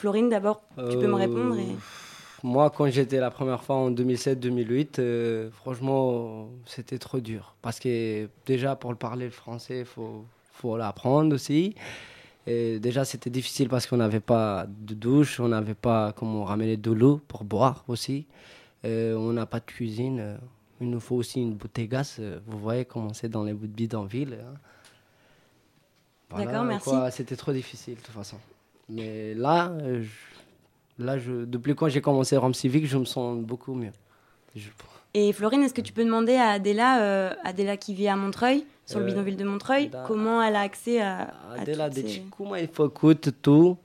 [0.00, 3.90] Florine, d'abord, tu peux me répondre et- Euh, Moi, quand j'étais la première fois en
[3.90, 7.54] 2007-2008, euh, franchement, c'était trop dur.
[7.60, 10.24] Parce que déjà, pour le parler le français, il faut,
[10.54, 11.74] faut l'apprendre aussi.
[12.46, 16.78] Et déjà, c'était difficile parce qu'on n'avait pas de douche, on n'avait pas comment ramener
[16.78, 18.26] de l'eau pour boire aussi.
[18.86, 20.38] Euh, on n'a pas de cuisine.
[20.80, 22.18] Il nous faut aussi une bouteille gaz.
[22.46, 24.38] Vous voyez comment c'est dans les bouts de bidonville.
[24.40, 24.54] hein.
[26.30, 26.90] Voilà, D'accord, merci.
[27.10, 28.38] C'était trop difficile de toute façon.
[28.90, 33.38] Mais là, euh, je- là je, depuis quand j'ai commencé Rome Civique, je me sens
[33.50, 33.92] beaucoup mieux.
[34.56, 34.70] Je-
[35.14, 38.64] Et Florine, est-ce que tu peux demander à Adela, euh, Adela qui vit à Montreuil,
[38.86, 42.02] sur le Euh, bidonville de Montreuil, da- comment elle a accès à, à Adela, toutes
[42.02, 43.78] deci ces- cum ai făcut tu?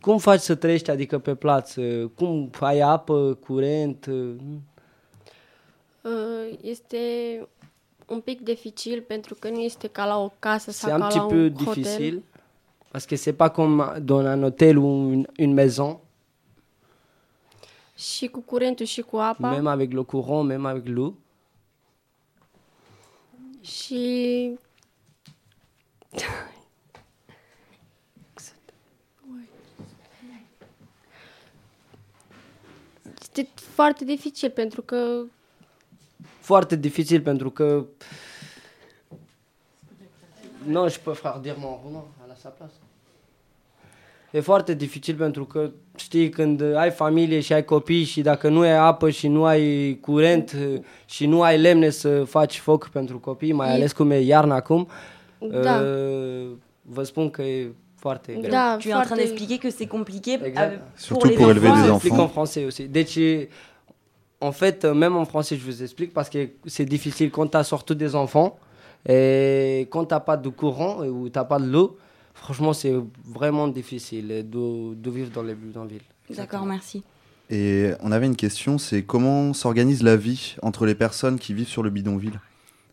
[0.00, 1.80] Cum faci să trăiești, adică pe plață?
[2.14, 4.06] Cum ai apă, curent?
[6.60, 6.98] Este
[8.06, 11.06] un pic dificil pentru că nu este ca la o casă C'est sau un ca
[11.06, 11.72] petit la peu un hotel.
[11.82, 12.22] difficile
[12.96, 16.00] parce que c'est pas comme dans un hôtel ou une, une maison,
[17.94, 19.50] Și cu curentul și cu apa.
[19.50, 21.14] même avec le courant, même avec l'eau.
[23.60, 24.50] Și
[33.20, 35.22] este foarte dificil pentru că
[36.40, 37.84] Foarte dificil pentru că
[40.64, 42.04] Non, je peux faire dire mon roman
[42.42, 42.72] sa place.
[44.30, 48.60] E foarte dificil pentru că, știi, când ai familie și ai copii și dacă nu
[48.60, 50.56] ai apă și nu ai curent
[51.04, 54.54] și nu ai lemne să faci foc pentru copii, mai E- ales cum e iarna
[54.54, 54.88] acum,
[55.62, 55.80] Da.
[55.80, 56.46] uh,
[56.82, 58.50] vă spun că e foarte greu.
[58.78, 60.56] tu es en train d'expliquer que c'est compliqué Exact.
[60.58, 61.82] avec- pour Surtout les pour élever enfants.
[61.82, 62.44] des J'explique en enfants.
[62.44, 62.88] français aussi.
[62.88, 63.48] Deci,
[64.38, 67.56] en fait, euh, même en français, je vous explique parce que c'est difficile quand tu
[67.56, 68.58] as surtout des enfants
[69.08, 71.96] et quand tu n'as pas de courant euh, ou tu n'as pas de l'eau.
[72.36, 76.00] Franchement, c'est vraiment difficile de, de vivre dans les bidonvilles.
[76.30, 77.02] D'accord, merci.
[77.50, 81.68] Et on avait une question, c'est comment s'organise la vie entre les personnes qui vivent
[81.68, 82.40] sur le bidonville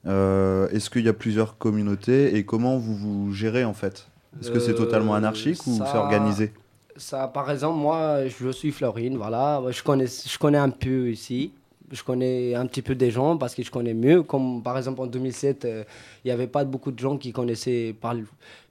[0.06, 4.08] Euh, Est-ce qu'il y a plusieurs communautés et comment vous vous gérez en fait?
[4.42, 6.52] Est-ce que c'est Euh, totalement anarchique ou ça- c'est organisé?
[6.98, 9.62] Ça, par exemple, moi, je suis Florine, voilà.
[9.72, 11.52] Je connais, je connais un peu ici.
[11.92, 14.24] Je connais un petit peu des gens parce que je connais mieux.
[14.24, 15.84] Comme par exemple en 2007, euh,
[16.24, 18.24] il n'y avait pas beaucoup de gens qui connaissaient parler,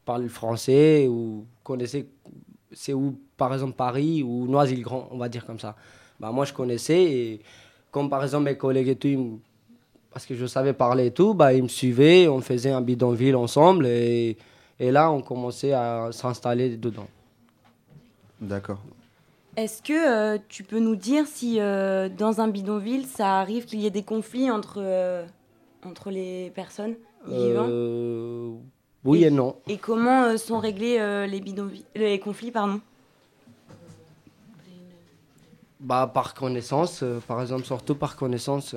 [0.05, 2.07] parler le français ou connaissaient
[2.75, 5.77] c'est où, par exemple, Paris ou Noisy-le-Grand, on va dire comme ça.
[6.19, 7.41] Bah, moi, je connaissais et
[7.91, 9.39] comme par exemple mes collègues et tout, ils
[10.13, 13.35] parce que je savais parler et tout, bah, ils me suivaient, on faisait un bidonville
[13.35, 14.37] ensemble et,
[14.79, 17.07] et là, on commençait à s'installer dedans.
[18.41, 18.81] D'accord.
[19.57, 19.93] Est-ce que
[20.35, 23.91] euh, tu peux nous dire si euh, dans un bidonville, ça arrive qu'il y ait
[23.91, 25.25] des conflits entre, euh,
[25.85, 26.95] entre les personnes
[27.27, 28.55] y vivant Euh,
[29.05, 29.57] oui et non.
[29.67, 32.81] Et comment euh, sont réglés euh, les, bidonvilles, les conflits pardon?
[35.81, 38.77] Bah, par connaissance, euh, par exemple, surtout par connaissance.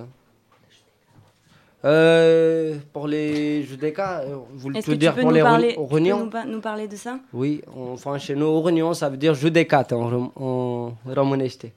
[1.84, 5.82] Euh, pour les Judéka, euh, vous tu dire peux, pour nous les parler, tu peux
[5.82, 7.20] Ouronians nous, pa- nous parler de ça?
[7.32, 11.74] Oui, enfin, chez nous, Ouronion, ça veut dire judecat rom- în românește.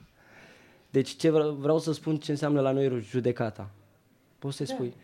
[0.91, 3.69] Deci ce vreau, vreau să spun ce înseamnă la noi judecata.
[4.39, 4.95] Poți să spui?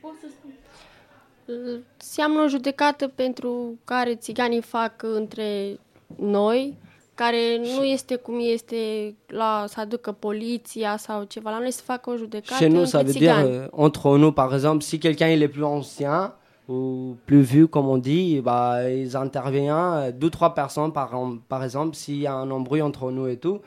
[1.98, 5.78] Înseamnă o judecată pentru care țiganii fac între
[6.16, 6.74] noi,
[7.14, 11.50] care nu este cum este la să aducă poliția sau ceva.
[11.50, 13.48] La noi se facă o judecată Chez nous, ça veut dire țigani.
[13.48, 16.32] euh, entre nous, par exemple, si quelqu'un il est plus ancien
[16.68, 21.10] ou plus vieux, comme on dit, bah, ils interviennent, euh, deux, trois personnes, par,
[21.48, 23.60] par exemple, s'il y a un embrouille entre nous et tout,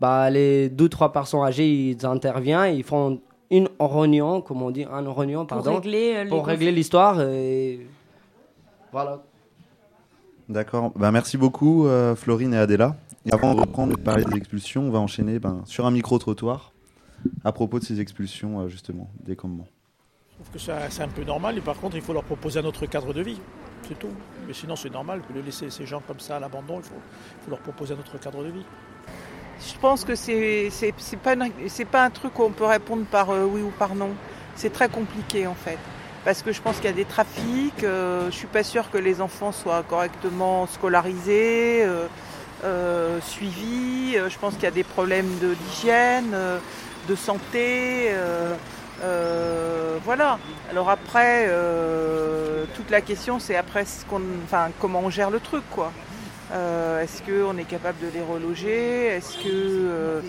[0.00, 3.20] bah, les deux, trois personnes âgées, ils interviennent, ils font
[3.50, 6.52] une réunion, comme on dit, un réunion, pardon, régler, euh, pour conflits.
[6.56, 7.20] régler l'histoire.
[7.22, 7.86] Et
[8.92, 9.22] voilà.
[10.48, 10.92] D'accord.
[10.96, 12.96] Bah, merci beaucoup, euh, Florine et Adela.
[13.26, 15.90] Et avant de reprendre et de parler des expulsions, on va enchaîner ben, sur un
[15.90, 16.72] micro-trottoir
[17.44, 19.66] à propos de ces expulsions, euh, justement, des campements.
[20.30, 22.60] Je trouve que ça- c'est un peu normal et par contre il faut leur proposer
[22.60, 23.38] un autre cadre de vie,
[23.88, 24.06] c'est tout.
[24.46, 26.94] Mais sinon c'est normal que de laisser ces gens comme ça à l'abandon, il faut,
[26.94, 28.62] il faut leur proposer un autre cadre de vie.
[29.60, 31.34] Je pense que c'est c'est pas
[31.68, 34.10] c'est pas un truc où on peut répondre par euh, oui ou par non.
[34.56, 35.78] C'est très compliqué en fait.
[36.24, 38.98] Parce que je pense qu'il y a des trafics, euh, je suis pas sûre que
[38.98, 42.06] les enfants soient correctement scolarisés, euh,
[42.64, 44.16] euh, suivis.
[44.16, 46.34] euh, je pense qu'il y a des problèmes de d'hygiène,
[47.08, 48.10] de santé.
[50.04, 50.38] voilà.
[50.70, 51.48] Alors après,
[52.74, 55.92] toute la question c'est après ce qu'on, enfin comment on gère le truc quoi.
[56.50, 59.06] Euh, est-ce qu'on est capable de les reloger?
[59.06, 59.48] Est-ce que.
[59.48, 60.20] Euh,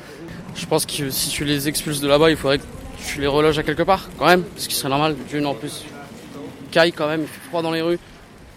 [0.56, 2.66] Je pense que si tu les expulses de là-bas, il faudrait que
[3.06, 5.16] tu les reloges à quelque part, quand même, ce qui serait normal.
[5.30, 5.86] D'une en plus,
[6.72, 8.00] caille quand même, il fait froid dans les rues.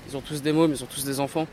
[0.08, 1.46] Ils ont tous des mômes, ils ont tous des enfants.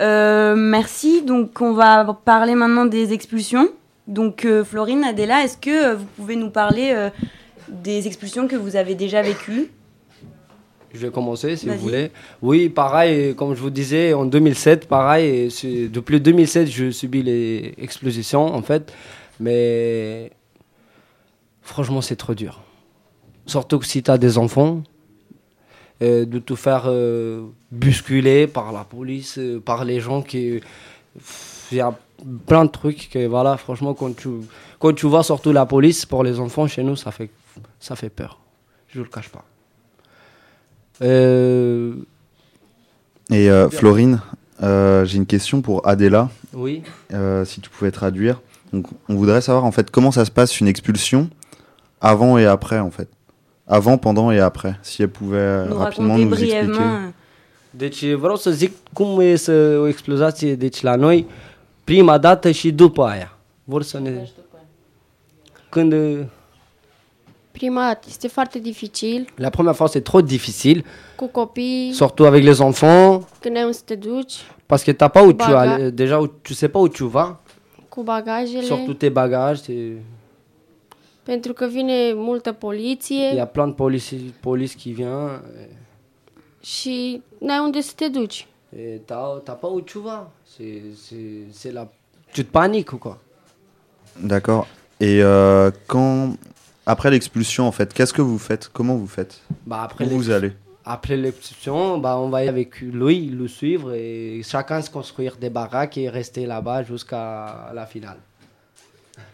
[0.00, 1.22] Euh, merci.
[1.22, 3.68] Donc, on va parler maintenant des expulsions.
[4.06, 7.10] Donc, euh, Florine, Adela, est-ce que vous pouvez nous parler
[7.68, 9.70] des expulsions que vous avez déjà vécues?
[10.96, 12.10] Je vais commencer si vous voulez.
[12.40, 15.48] Oui, pareil, comme je vous disais, en 2007, pareil,
[15.92, 18.92] depuis 2007, je subis les expositions en fait.
[19.38, 20.30] Mais
[21.62, 22.62] franchement, c'est trop dur.
[23.44, 24.82] Surtout que si tu as des enfants,
[26.02, 27.46] euh, de tout faire euh,
[28.52, 30.60] par la police, euh, par les gens qui.
[31.72, 31.98] Il y a
[32.46, 34.28] plein de trucs que, voilà, franchement, quand tu,
[34.78, 37.30] quand tu vois surtout la police pour les enfants chez nous, ça fait,
[37.80, 38.38] ça fait peur.
[38.88, 39.44] Je ne le cache pas.
[41.02, 41.94] Euh,
[43.30, 44.20] et euh, Florine,
[44.62, 46.30] euh, j'ai une question pour Adela.
[46.54, 46.82] Oui.
[47.44, 48.40] si tu pouvais traduire.
[48.72, 51.30] Donc, on voudrait savoir en fait comment ça se passe une expulsion
[52.00, 53.08] avant et après en fait.
[53.68, 54.76] Avant, pendant et après.
[54.82, 56.82] Si elle pouvait nous rapidement nous expliquer.
[57.70, 61.26] Deci vreau să zic cum e o explozație deci la noi,
[61.84, 63.36] prima dată și după aia.
[63.64, 64.28] Vor să ne...
[65.68, 65.94] Când
[67.56, 67.96] Prima.
[69.38, 70.84] La première fois, c'est trop difficile.
[71.92, 73.22] Surtout avec les enfants.
[74.68, 77.40] Parce que pas où tu as, déjà sais pas où tu vas.
[78.62, 79.60] Surtout tes bagages.
[79.68, 80.02] Il
[81.28, 81.32] y
[83.40, 85.40] a plein de police, police qui vient.
[86.60, 88.46] Și n-ai unde să te duci.
[88.76, 90.30] Et t'as, t'as pas où tu vas.
[92.32, 93.18] Tu te paniques ou quoi?
[94.20, 94.66] D'accord.
[94.98, 96.36] Et euh, quand
[96.88, 98.70] après l'expulsion, en fait, qu'est-ce que vous faites?
[98.72, 99.42] Comment vous faites?
[99.66, 100.52] Bah après Où vous allez?
[100.84, 105.50] Après l'expulsion, bah, on va y avec lui, le suivre et chacun se construire des
[105.50, 108.18] baraques et rester là-bas jusqu'à la finale.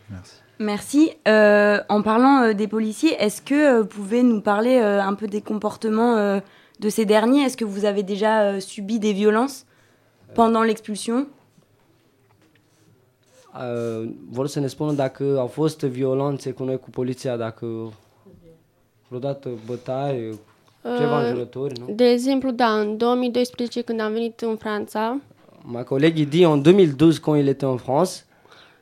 [0.09, 0.33] Merci.
[0.59, 1.13] Merci.
[1.29, 5.27] Euh, en parlant euh, des policiers, est-ce que euh, vous pouvez nous parler un peu
[5.27, 6.41] des comportements
[6.81, 7.43] de ces derniers?
[7.43, 9.67] Est-ce que vous avez déjà subi des violences
[10.35, 11.27] pendant l'expulsion?
[13.55, 17.93] uh, vor să ne spună dacă au fost violențe cu noi, cu poliția, dacă
[19.09, 20.39] vreodată bătaie,
[20.83, 21.95] ceva uh, înjurători, nu?
[21.95, 25.21] De exemplu, da, în 2012 când am venit în Franța...
[25.65, 28.25] Ma collègue dit en 2012 când il était în France...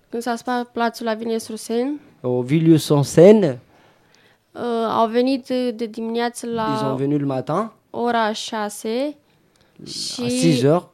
[0.09, 2.01] Când s-a spart plațul la Vilnius-sur-Seine...
[2.21, 3.61] Au Vilnius-sur-Seine...
[4.53, 6.69] Uh, au venit uh, de dimineață la...
[6.73, 7.71] Ils ont venu le matin...
[7.91, 9.17] Ora 6
[9.87, 10.23] și...
[10.23, 10.85] 6 heures.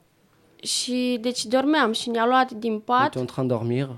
[0.63, 3.07] Și deci dormeam și ne-a luat din pat.
[3.07, 3.89] Était en train de dormir.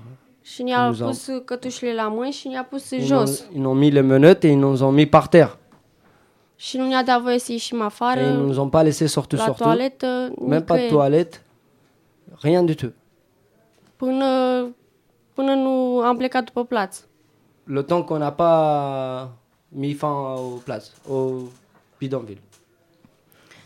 [0.41, 1.45] Și ne-a pus ont...
[1.45, 3.43] cătușile la mâini și ne-a pus ils jos.
[3.55, 5.57] Ont, mis les menottes et ils nous ont mis par terre.
[6.55, 9.63] Și nu ne ils nous ont pas laissé sortir la surtout.
[9.63, 11.41] toaletă, Même pas de toilette.
[12.41, 12.93] Rien du tout.
[13.95, 14.25] Până,
[15.33, 17.03] până nu am plecat după plaț.
[17.63, 19.27] Le temps qu'on n'a pas
[19.67, 21.51] mis fin au plaț, au
[21.97, 22.41] bidonville.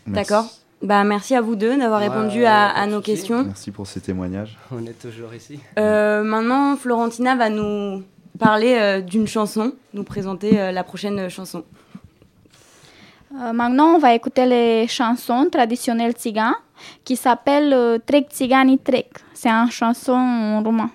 [0.06, 0.44] D'accord.
[0.84, 3.42] Bah, merci à vous deux d'avoir bah, répondu euh, à, nos questions.
[3.42, 4.58] Merci pour ces témoignages.
[4.70, 5.58] On est toujours ici.
[5.78, 8.02] Euh, maintenant, Florentina va nous
[8.38, 11.64] parler euh, d'une chanson, nous présenter la prochaine chanson.
[13.32, 16.54] maintenant, on va écouter les chansons traditionnelles tziganes
[17.02, 19.08] qui s'appellent Trek Tzigani Trek.
[19.32, 20.90] C'est une chanson en roumain.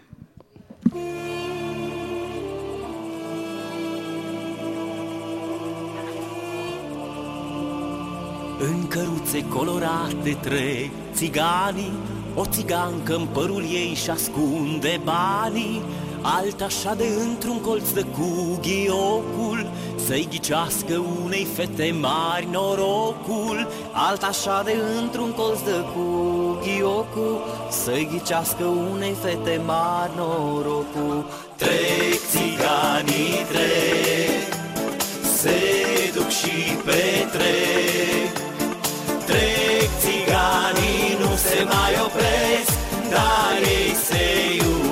[8.59, 11.91] În căruțe colorate trec țiganii,
[12.35, 15.81] o țigancă în părul ei și ascunde banii,
[16.21, 19.71] Alta așa de într-un colț de cu ghiocul
[20.05, 23.67] Să-i ghicească unei fete mari norocul.
[23.91, 26.05] Alta așa de într-un colț de cu
[26.61, 31.25] ghiocul Să-i ghicească unei fete mari norocul.
[31.55, 34.53] Trec țiganii trec
[35.23, 35.59] Se
[36.13, 38.18] duc și petrec.
[39.29, 42.77] Trec țiganii, nu se mai opresc,
[43.09, 44.88] dar ei se iubesc.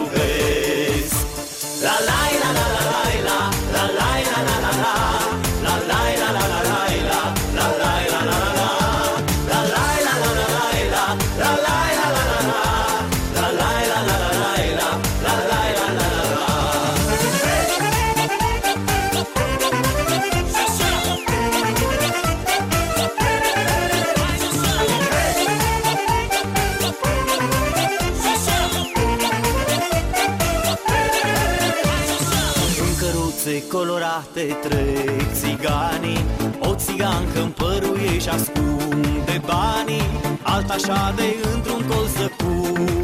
[37.17, 40.09] O țigancă în părul ei și ascunde banii
[40.41, 42.53] Alta așa de într-un colț să cu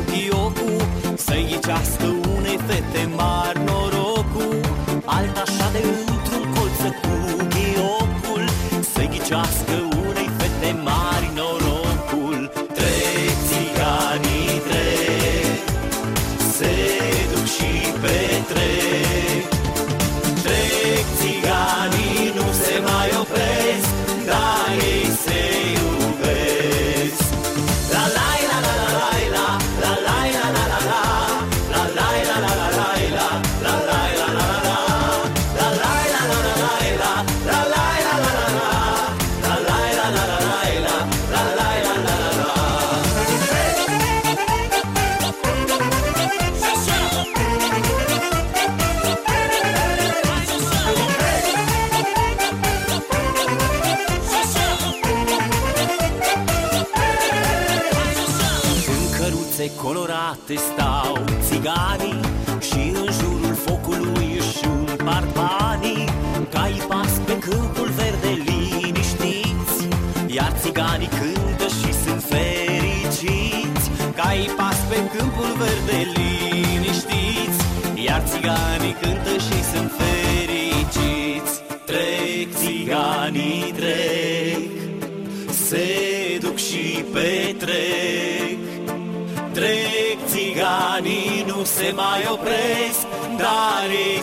[0.09, 0.81] ghiocul
[1.15, 2.05] Să-i ghicească
[2.37, 4.55] unei fete mari norocul
[5.05, 5.81] Alta așa de
[6.13, 7.15] într-un colț să cu
[7.53, 8.43] ghiocul
[8.93, 9.72] Să-i ghicească
[60.47, 60.72] colorate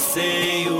[0.00, 0.79] Dar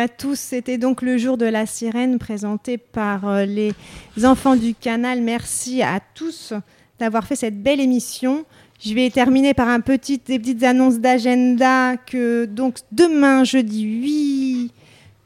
[0.00, 3.72] à tous, c'était donc le jour de la sirène présenté par euh, les
[4.24, 5.20] enfants du canal.
[5.20, 6.52] Merci à tous
[6.98, 8.44] d'avoir fait cette belle émission.
[8.82, 14.72] Je vais terminer par un petit, des petites annonces d'agenda que donc demain, jeudi 8,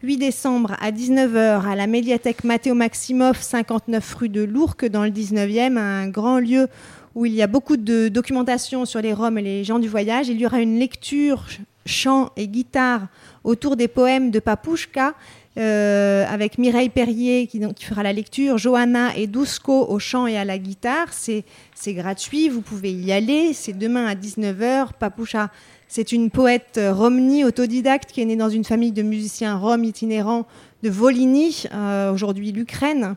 [0.02, 5.10] 8 décembre à 19h à la médiathèque Mathéo Maximoff, 59 rue de Lourques dans le
[5.10, 6.66] 19e, un grand lieu
[7.14, 10.28] où il y a beaucoup de documentation sur les Roms et les gens du voyage.
[10.28, 13.06] Il y aura une lecture, ch- chant et guitare
[13.44, 15.14] autour des poèmes de Papouchka,
[15.56, 20.44] euh, avec Mireille Perrier qui, fera la lecture, Johanna et Dusko au chant et à
[20.44, 21.12] la guitare.
[21.12, 21.44] C'est
[21.92, 23.52] gratuit, vous pouvez y aller.
[23.52, 24.94] C'est demain à 19h.
[24.98, 25.50] Papoucha,
[25.86, 29.84] c'est une poète euh, romnie autodidacte qui est née dans une famille de musiciens roms
[29.84, 30.46] itinérants
[30.82, 33.14] de Volhynie, euh, aujourd'hui l'Ukraine.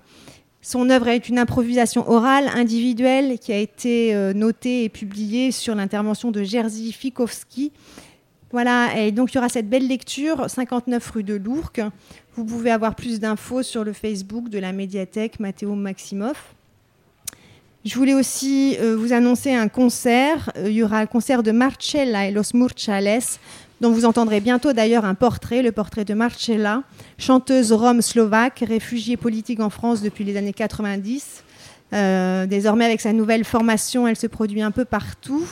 [0.62, 6.30] Son œuvre est une improvisation orale individuelle qui a été notée et publiée sur l'intervention
[6.30, 7.72] de Jerzy Fikowski.
[8.52, 11.82] Voilà, et donc il y aura cette belle lecture, 59 rue de Lourques.
[12.36, 16.56] Vous pouvez avoir plus d'infos sur le Facebook de la médiathèque Mathéo Maximoff.
[17.84, 20.52] Je voulais aussi euh, vous annoncer un concert.
[20.58, 23.22] Euh, il y aura un concert de Marcella et Los Murchales,
[23.82, 26.84] dont vous entendrez bientôt d'ailleurs un portrait, le portrait de Marcella,
[27.18, 31.44] chanteuse rome slovaque, réfugiée politique en France depuis les années 90.
[31.94, 35.48] Euh, désormais, avec sa nouvelle formation, elle se produit un peu partout.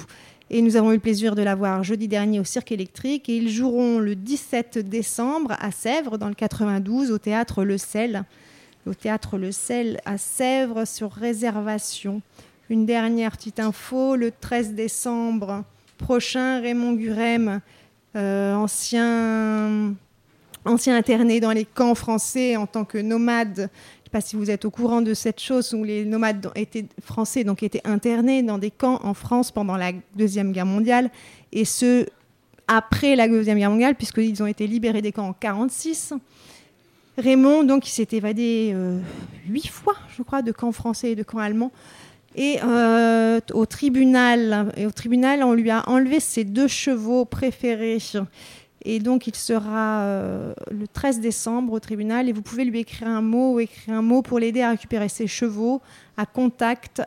[0.51, 3.29] Et nous avons eu le plaisir de la voir jeudi dernier au Cirque électrique.
[3.29, 8.23] Et ils joueront le 17 décembre à Sèvres, dans le 92, au théâtre Le Sel.
[8.85, 12.21] Au théâtre Le Sel à Sèvres sur réservation.
[12.69, 15.63] Une dernière petite info le 13 décembre
[15.97, 17.61] prochain, Raymond Gurem,
[18.15, 19.95] euh, ancien,
[20.65, 23.69] ancien interné dans les camps français en tant que nomade.
[24.15, 27.63] Pas si vous êtes au courant de cette chose où les nomades étaient français donc
[27.63, 31.09] étaient internés dans des camps en France pendant la deuxième guerre mondiale
[31.51, 32.05] et ce
[32.69, 36.13] après la deuxième guerre mondiale puisqu'ils ont été libérés des camps en 46.
[37.17, 38.99] Raymond donc il s'est évadé euh,
[39.49, 41.73] huit fois je crois de camps français et de camps allemands
[42.37, 47.99] et euh, au tribunal et au tribunal on lui a enlevé ses deux chevaux préférés
[48.87, 53.07] et donc, il sera euh, le 13 décembre au tribunal et vous pouvez lui écrire
[53.07, 55.81] un mot ou écrire un mot pour l'aider à récupérer ses chevaux
[56.17, 57.01] à contact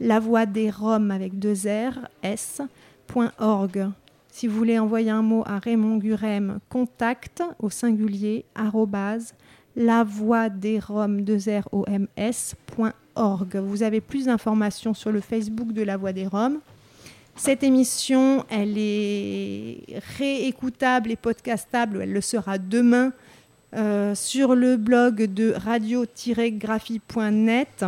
[0.00, 3.88] la voix des Roms avec deux R, S.org.
[4.32, 9.34] Si vous voulez envoyer un mot à Raymond Gurem, contact au singulier, arrobase,
[9.76, 11.24] la voix des Roms,
[13.16, 13.44] R.
[13.62, 16.58] Vous avez plus d'informations sur le Facebook de la voix des Roms.
[17.34, 19.84] Cette émission, elle est
[20.18, 23.12] réécoutable et podcastable, elle le sera demain
[23.74, 27.86] euh, sur le blog de radio-graphie.net.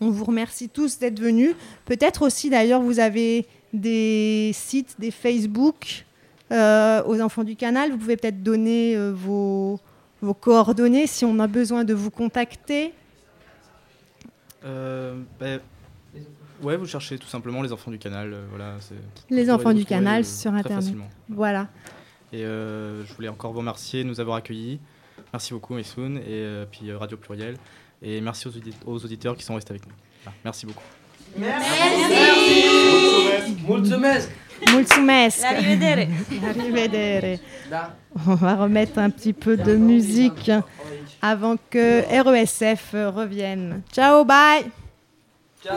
[0.00, 1.54] On vous remercie tous d'être venus.
[1.86, 6.04] Peut-être aussi d'ailleurs vous avez des sites, des Facebook
[6.52, 7.92] euh, aux enfants du canal.
[7.92, 9.80] Vous pouvez peut-être donner euh, vos,
[10.40, 12.92] coordonnées si on a besoin de vous contacter.
[14.62, 15.60] Ben,
[16.64, 18.32] ouais, vous cherchez tout simplement les enfants du canal.
[18.32, 18.74] euh, voilà,
[19.30, 20.80] Les enfants du canal euh, sur très Internet.
[20.84, 21.08] facilement.
[21.28, 21.68] Voilà.
[22.32, 24.80] Et euh, je voulais encore vous remercier de nous avoir accueillis.
[25.32, 27.56] Merci beaucoup, Messoun, et euh, puis Radio Pluriel.
[28.02, 29.92] Et merci aux, audi- aux auditeurs qui sont restés avec nous.
[30.24, 30.82] Voilà, merci beaucoup.
[33.68, 34.28] Mulțumesc!
[34.72, 35.40] Mulțumesc!
[35.42, 37.38] La rivedere.
[37.70, 37.96] Da.
[38.26, 40.50] On va remettre un petit peu de musique
[41.20, 43.82] avant que RESF revienne.
[43.92, 44.70] Ciao, bye!
[45.66, 45.72] În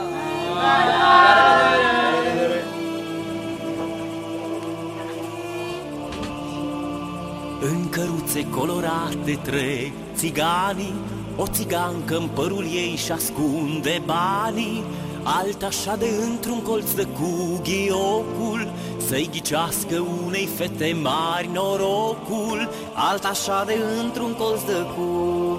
[7.90, 10.94] căruțe colorate trec țiganii
[11.36, 14.84] O țigancă în părul ei și ascunde banii
[15.22, 18.72] Alta așa de într-un colț de cu ghiocul
[19.08, 22.68] Să-i ghicească unei fete mari norocul.
[22.94, 25.06] Alta așa de într-un colț de cu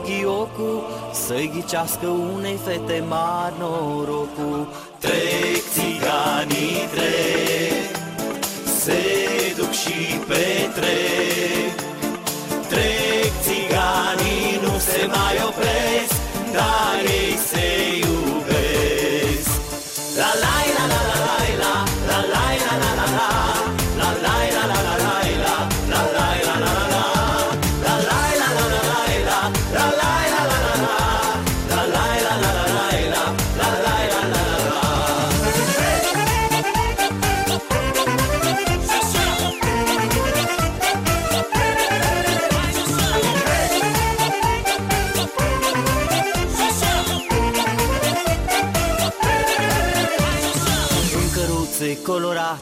[0.03, 0.83] ghiocul
[1.13, 4.67] Să-i ghicească unei fete mari norocul.
[4.99, 7.95] Trec țiganii, trec
[8.79, 9.01] Se
[9.57, 11.73] duc și petrec.
[12.69, 16.13] Trec țiganii, nu se mai opresc
[16.53, 18.08] Dar ei se iubesc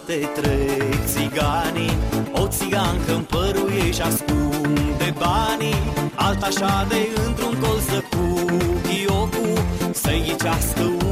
[0.06, 1.98] colorate trec țiganii
[2.32, 8.46] O țigancă în părul ei și ascunde banii Alta așa de într-un colț de cu
[8.84, 11.07] ghiocu Să-i ghicească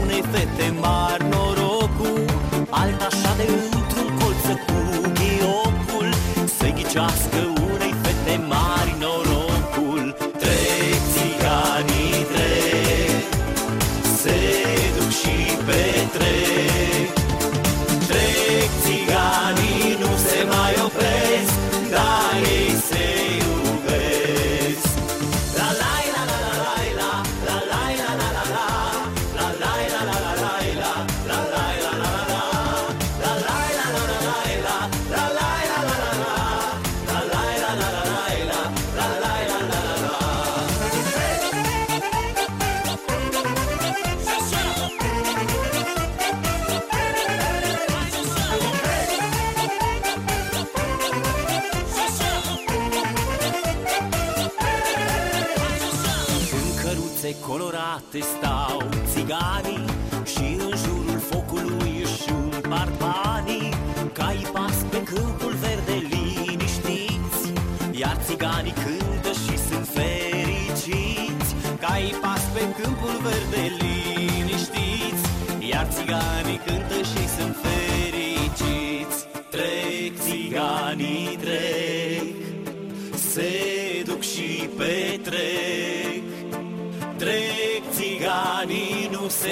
[57.96, 58.84] colorate stau
[59.14, 59.86] țiganii
[60.26, 63.74] Și în jurul focului își împart banii
[64.14, 67.54] Cai pas pe câmpul verde liniștiți.
[67.92, 75.26] Iar țiganii cântă și sunt fericiți Cai pas pe câmpul verde liniștiți.
[75.72, 77.05] Iar țiganii cântă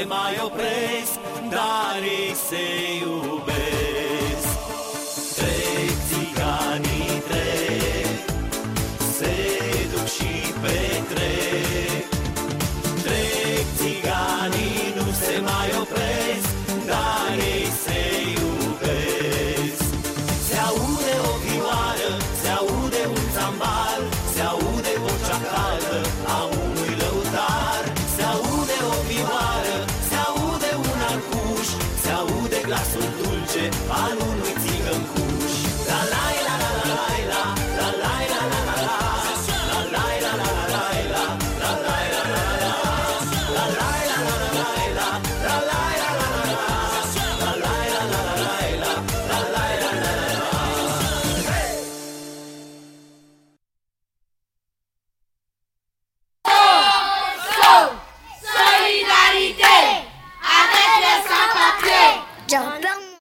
[0.07, 2.63] mai opresc Dar ei se
[2.99, 4.12] iubesc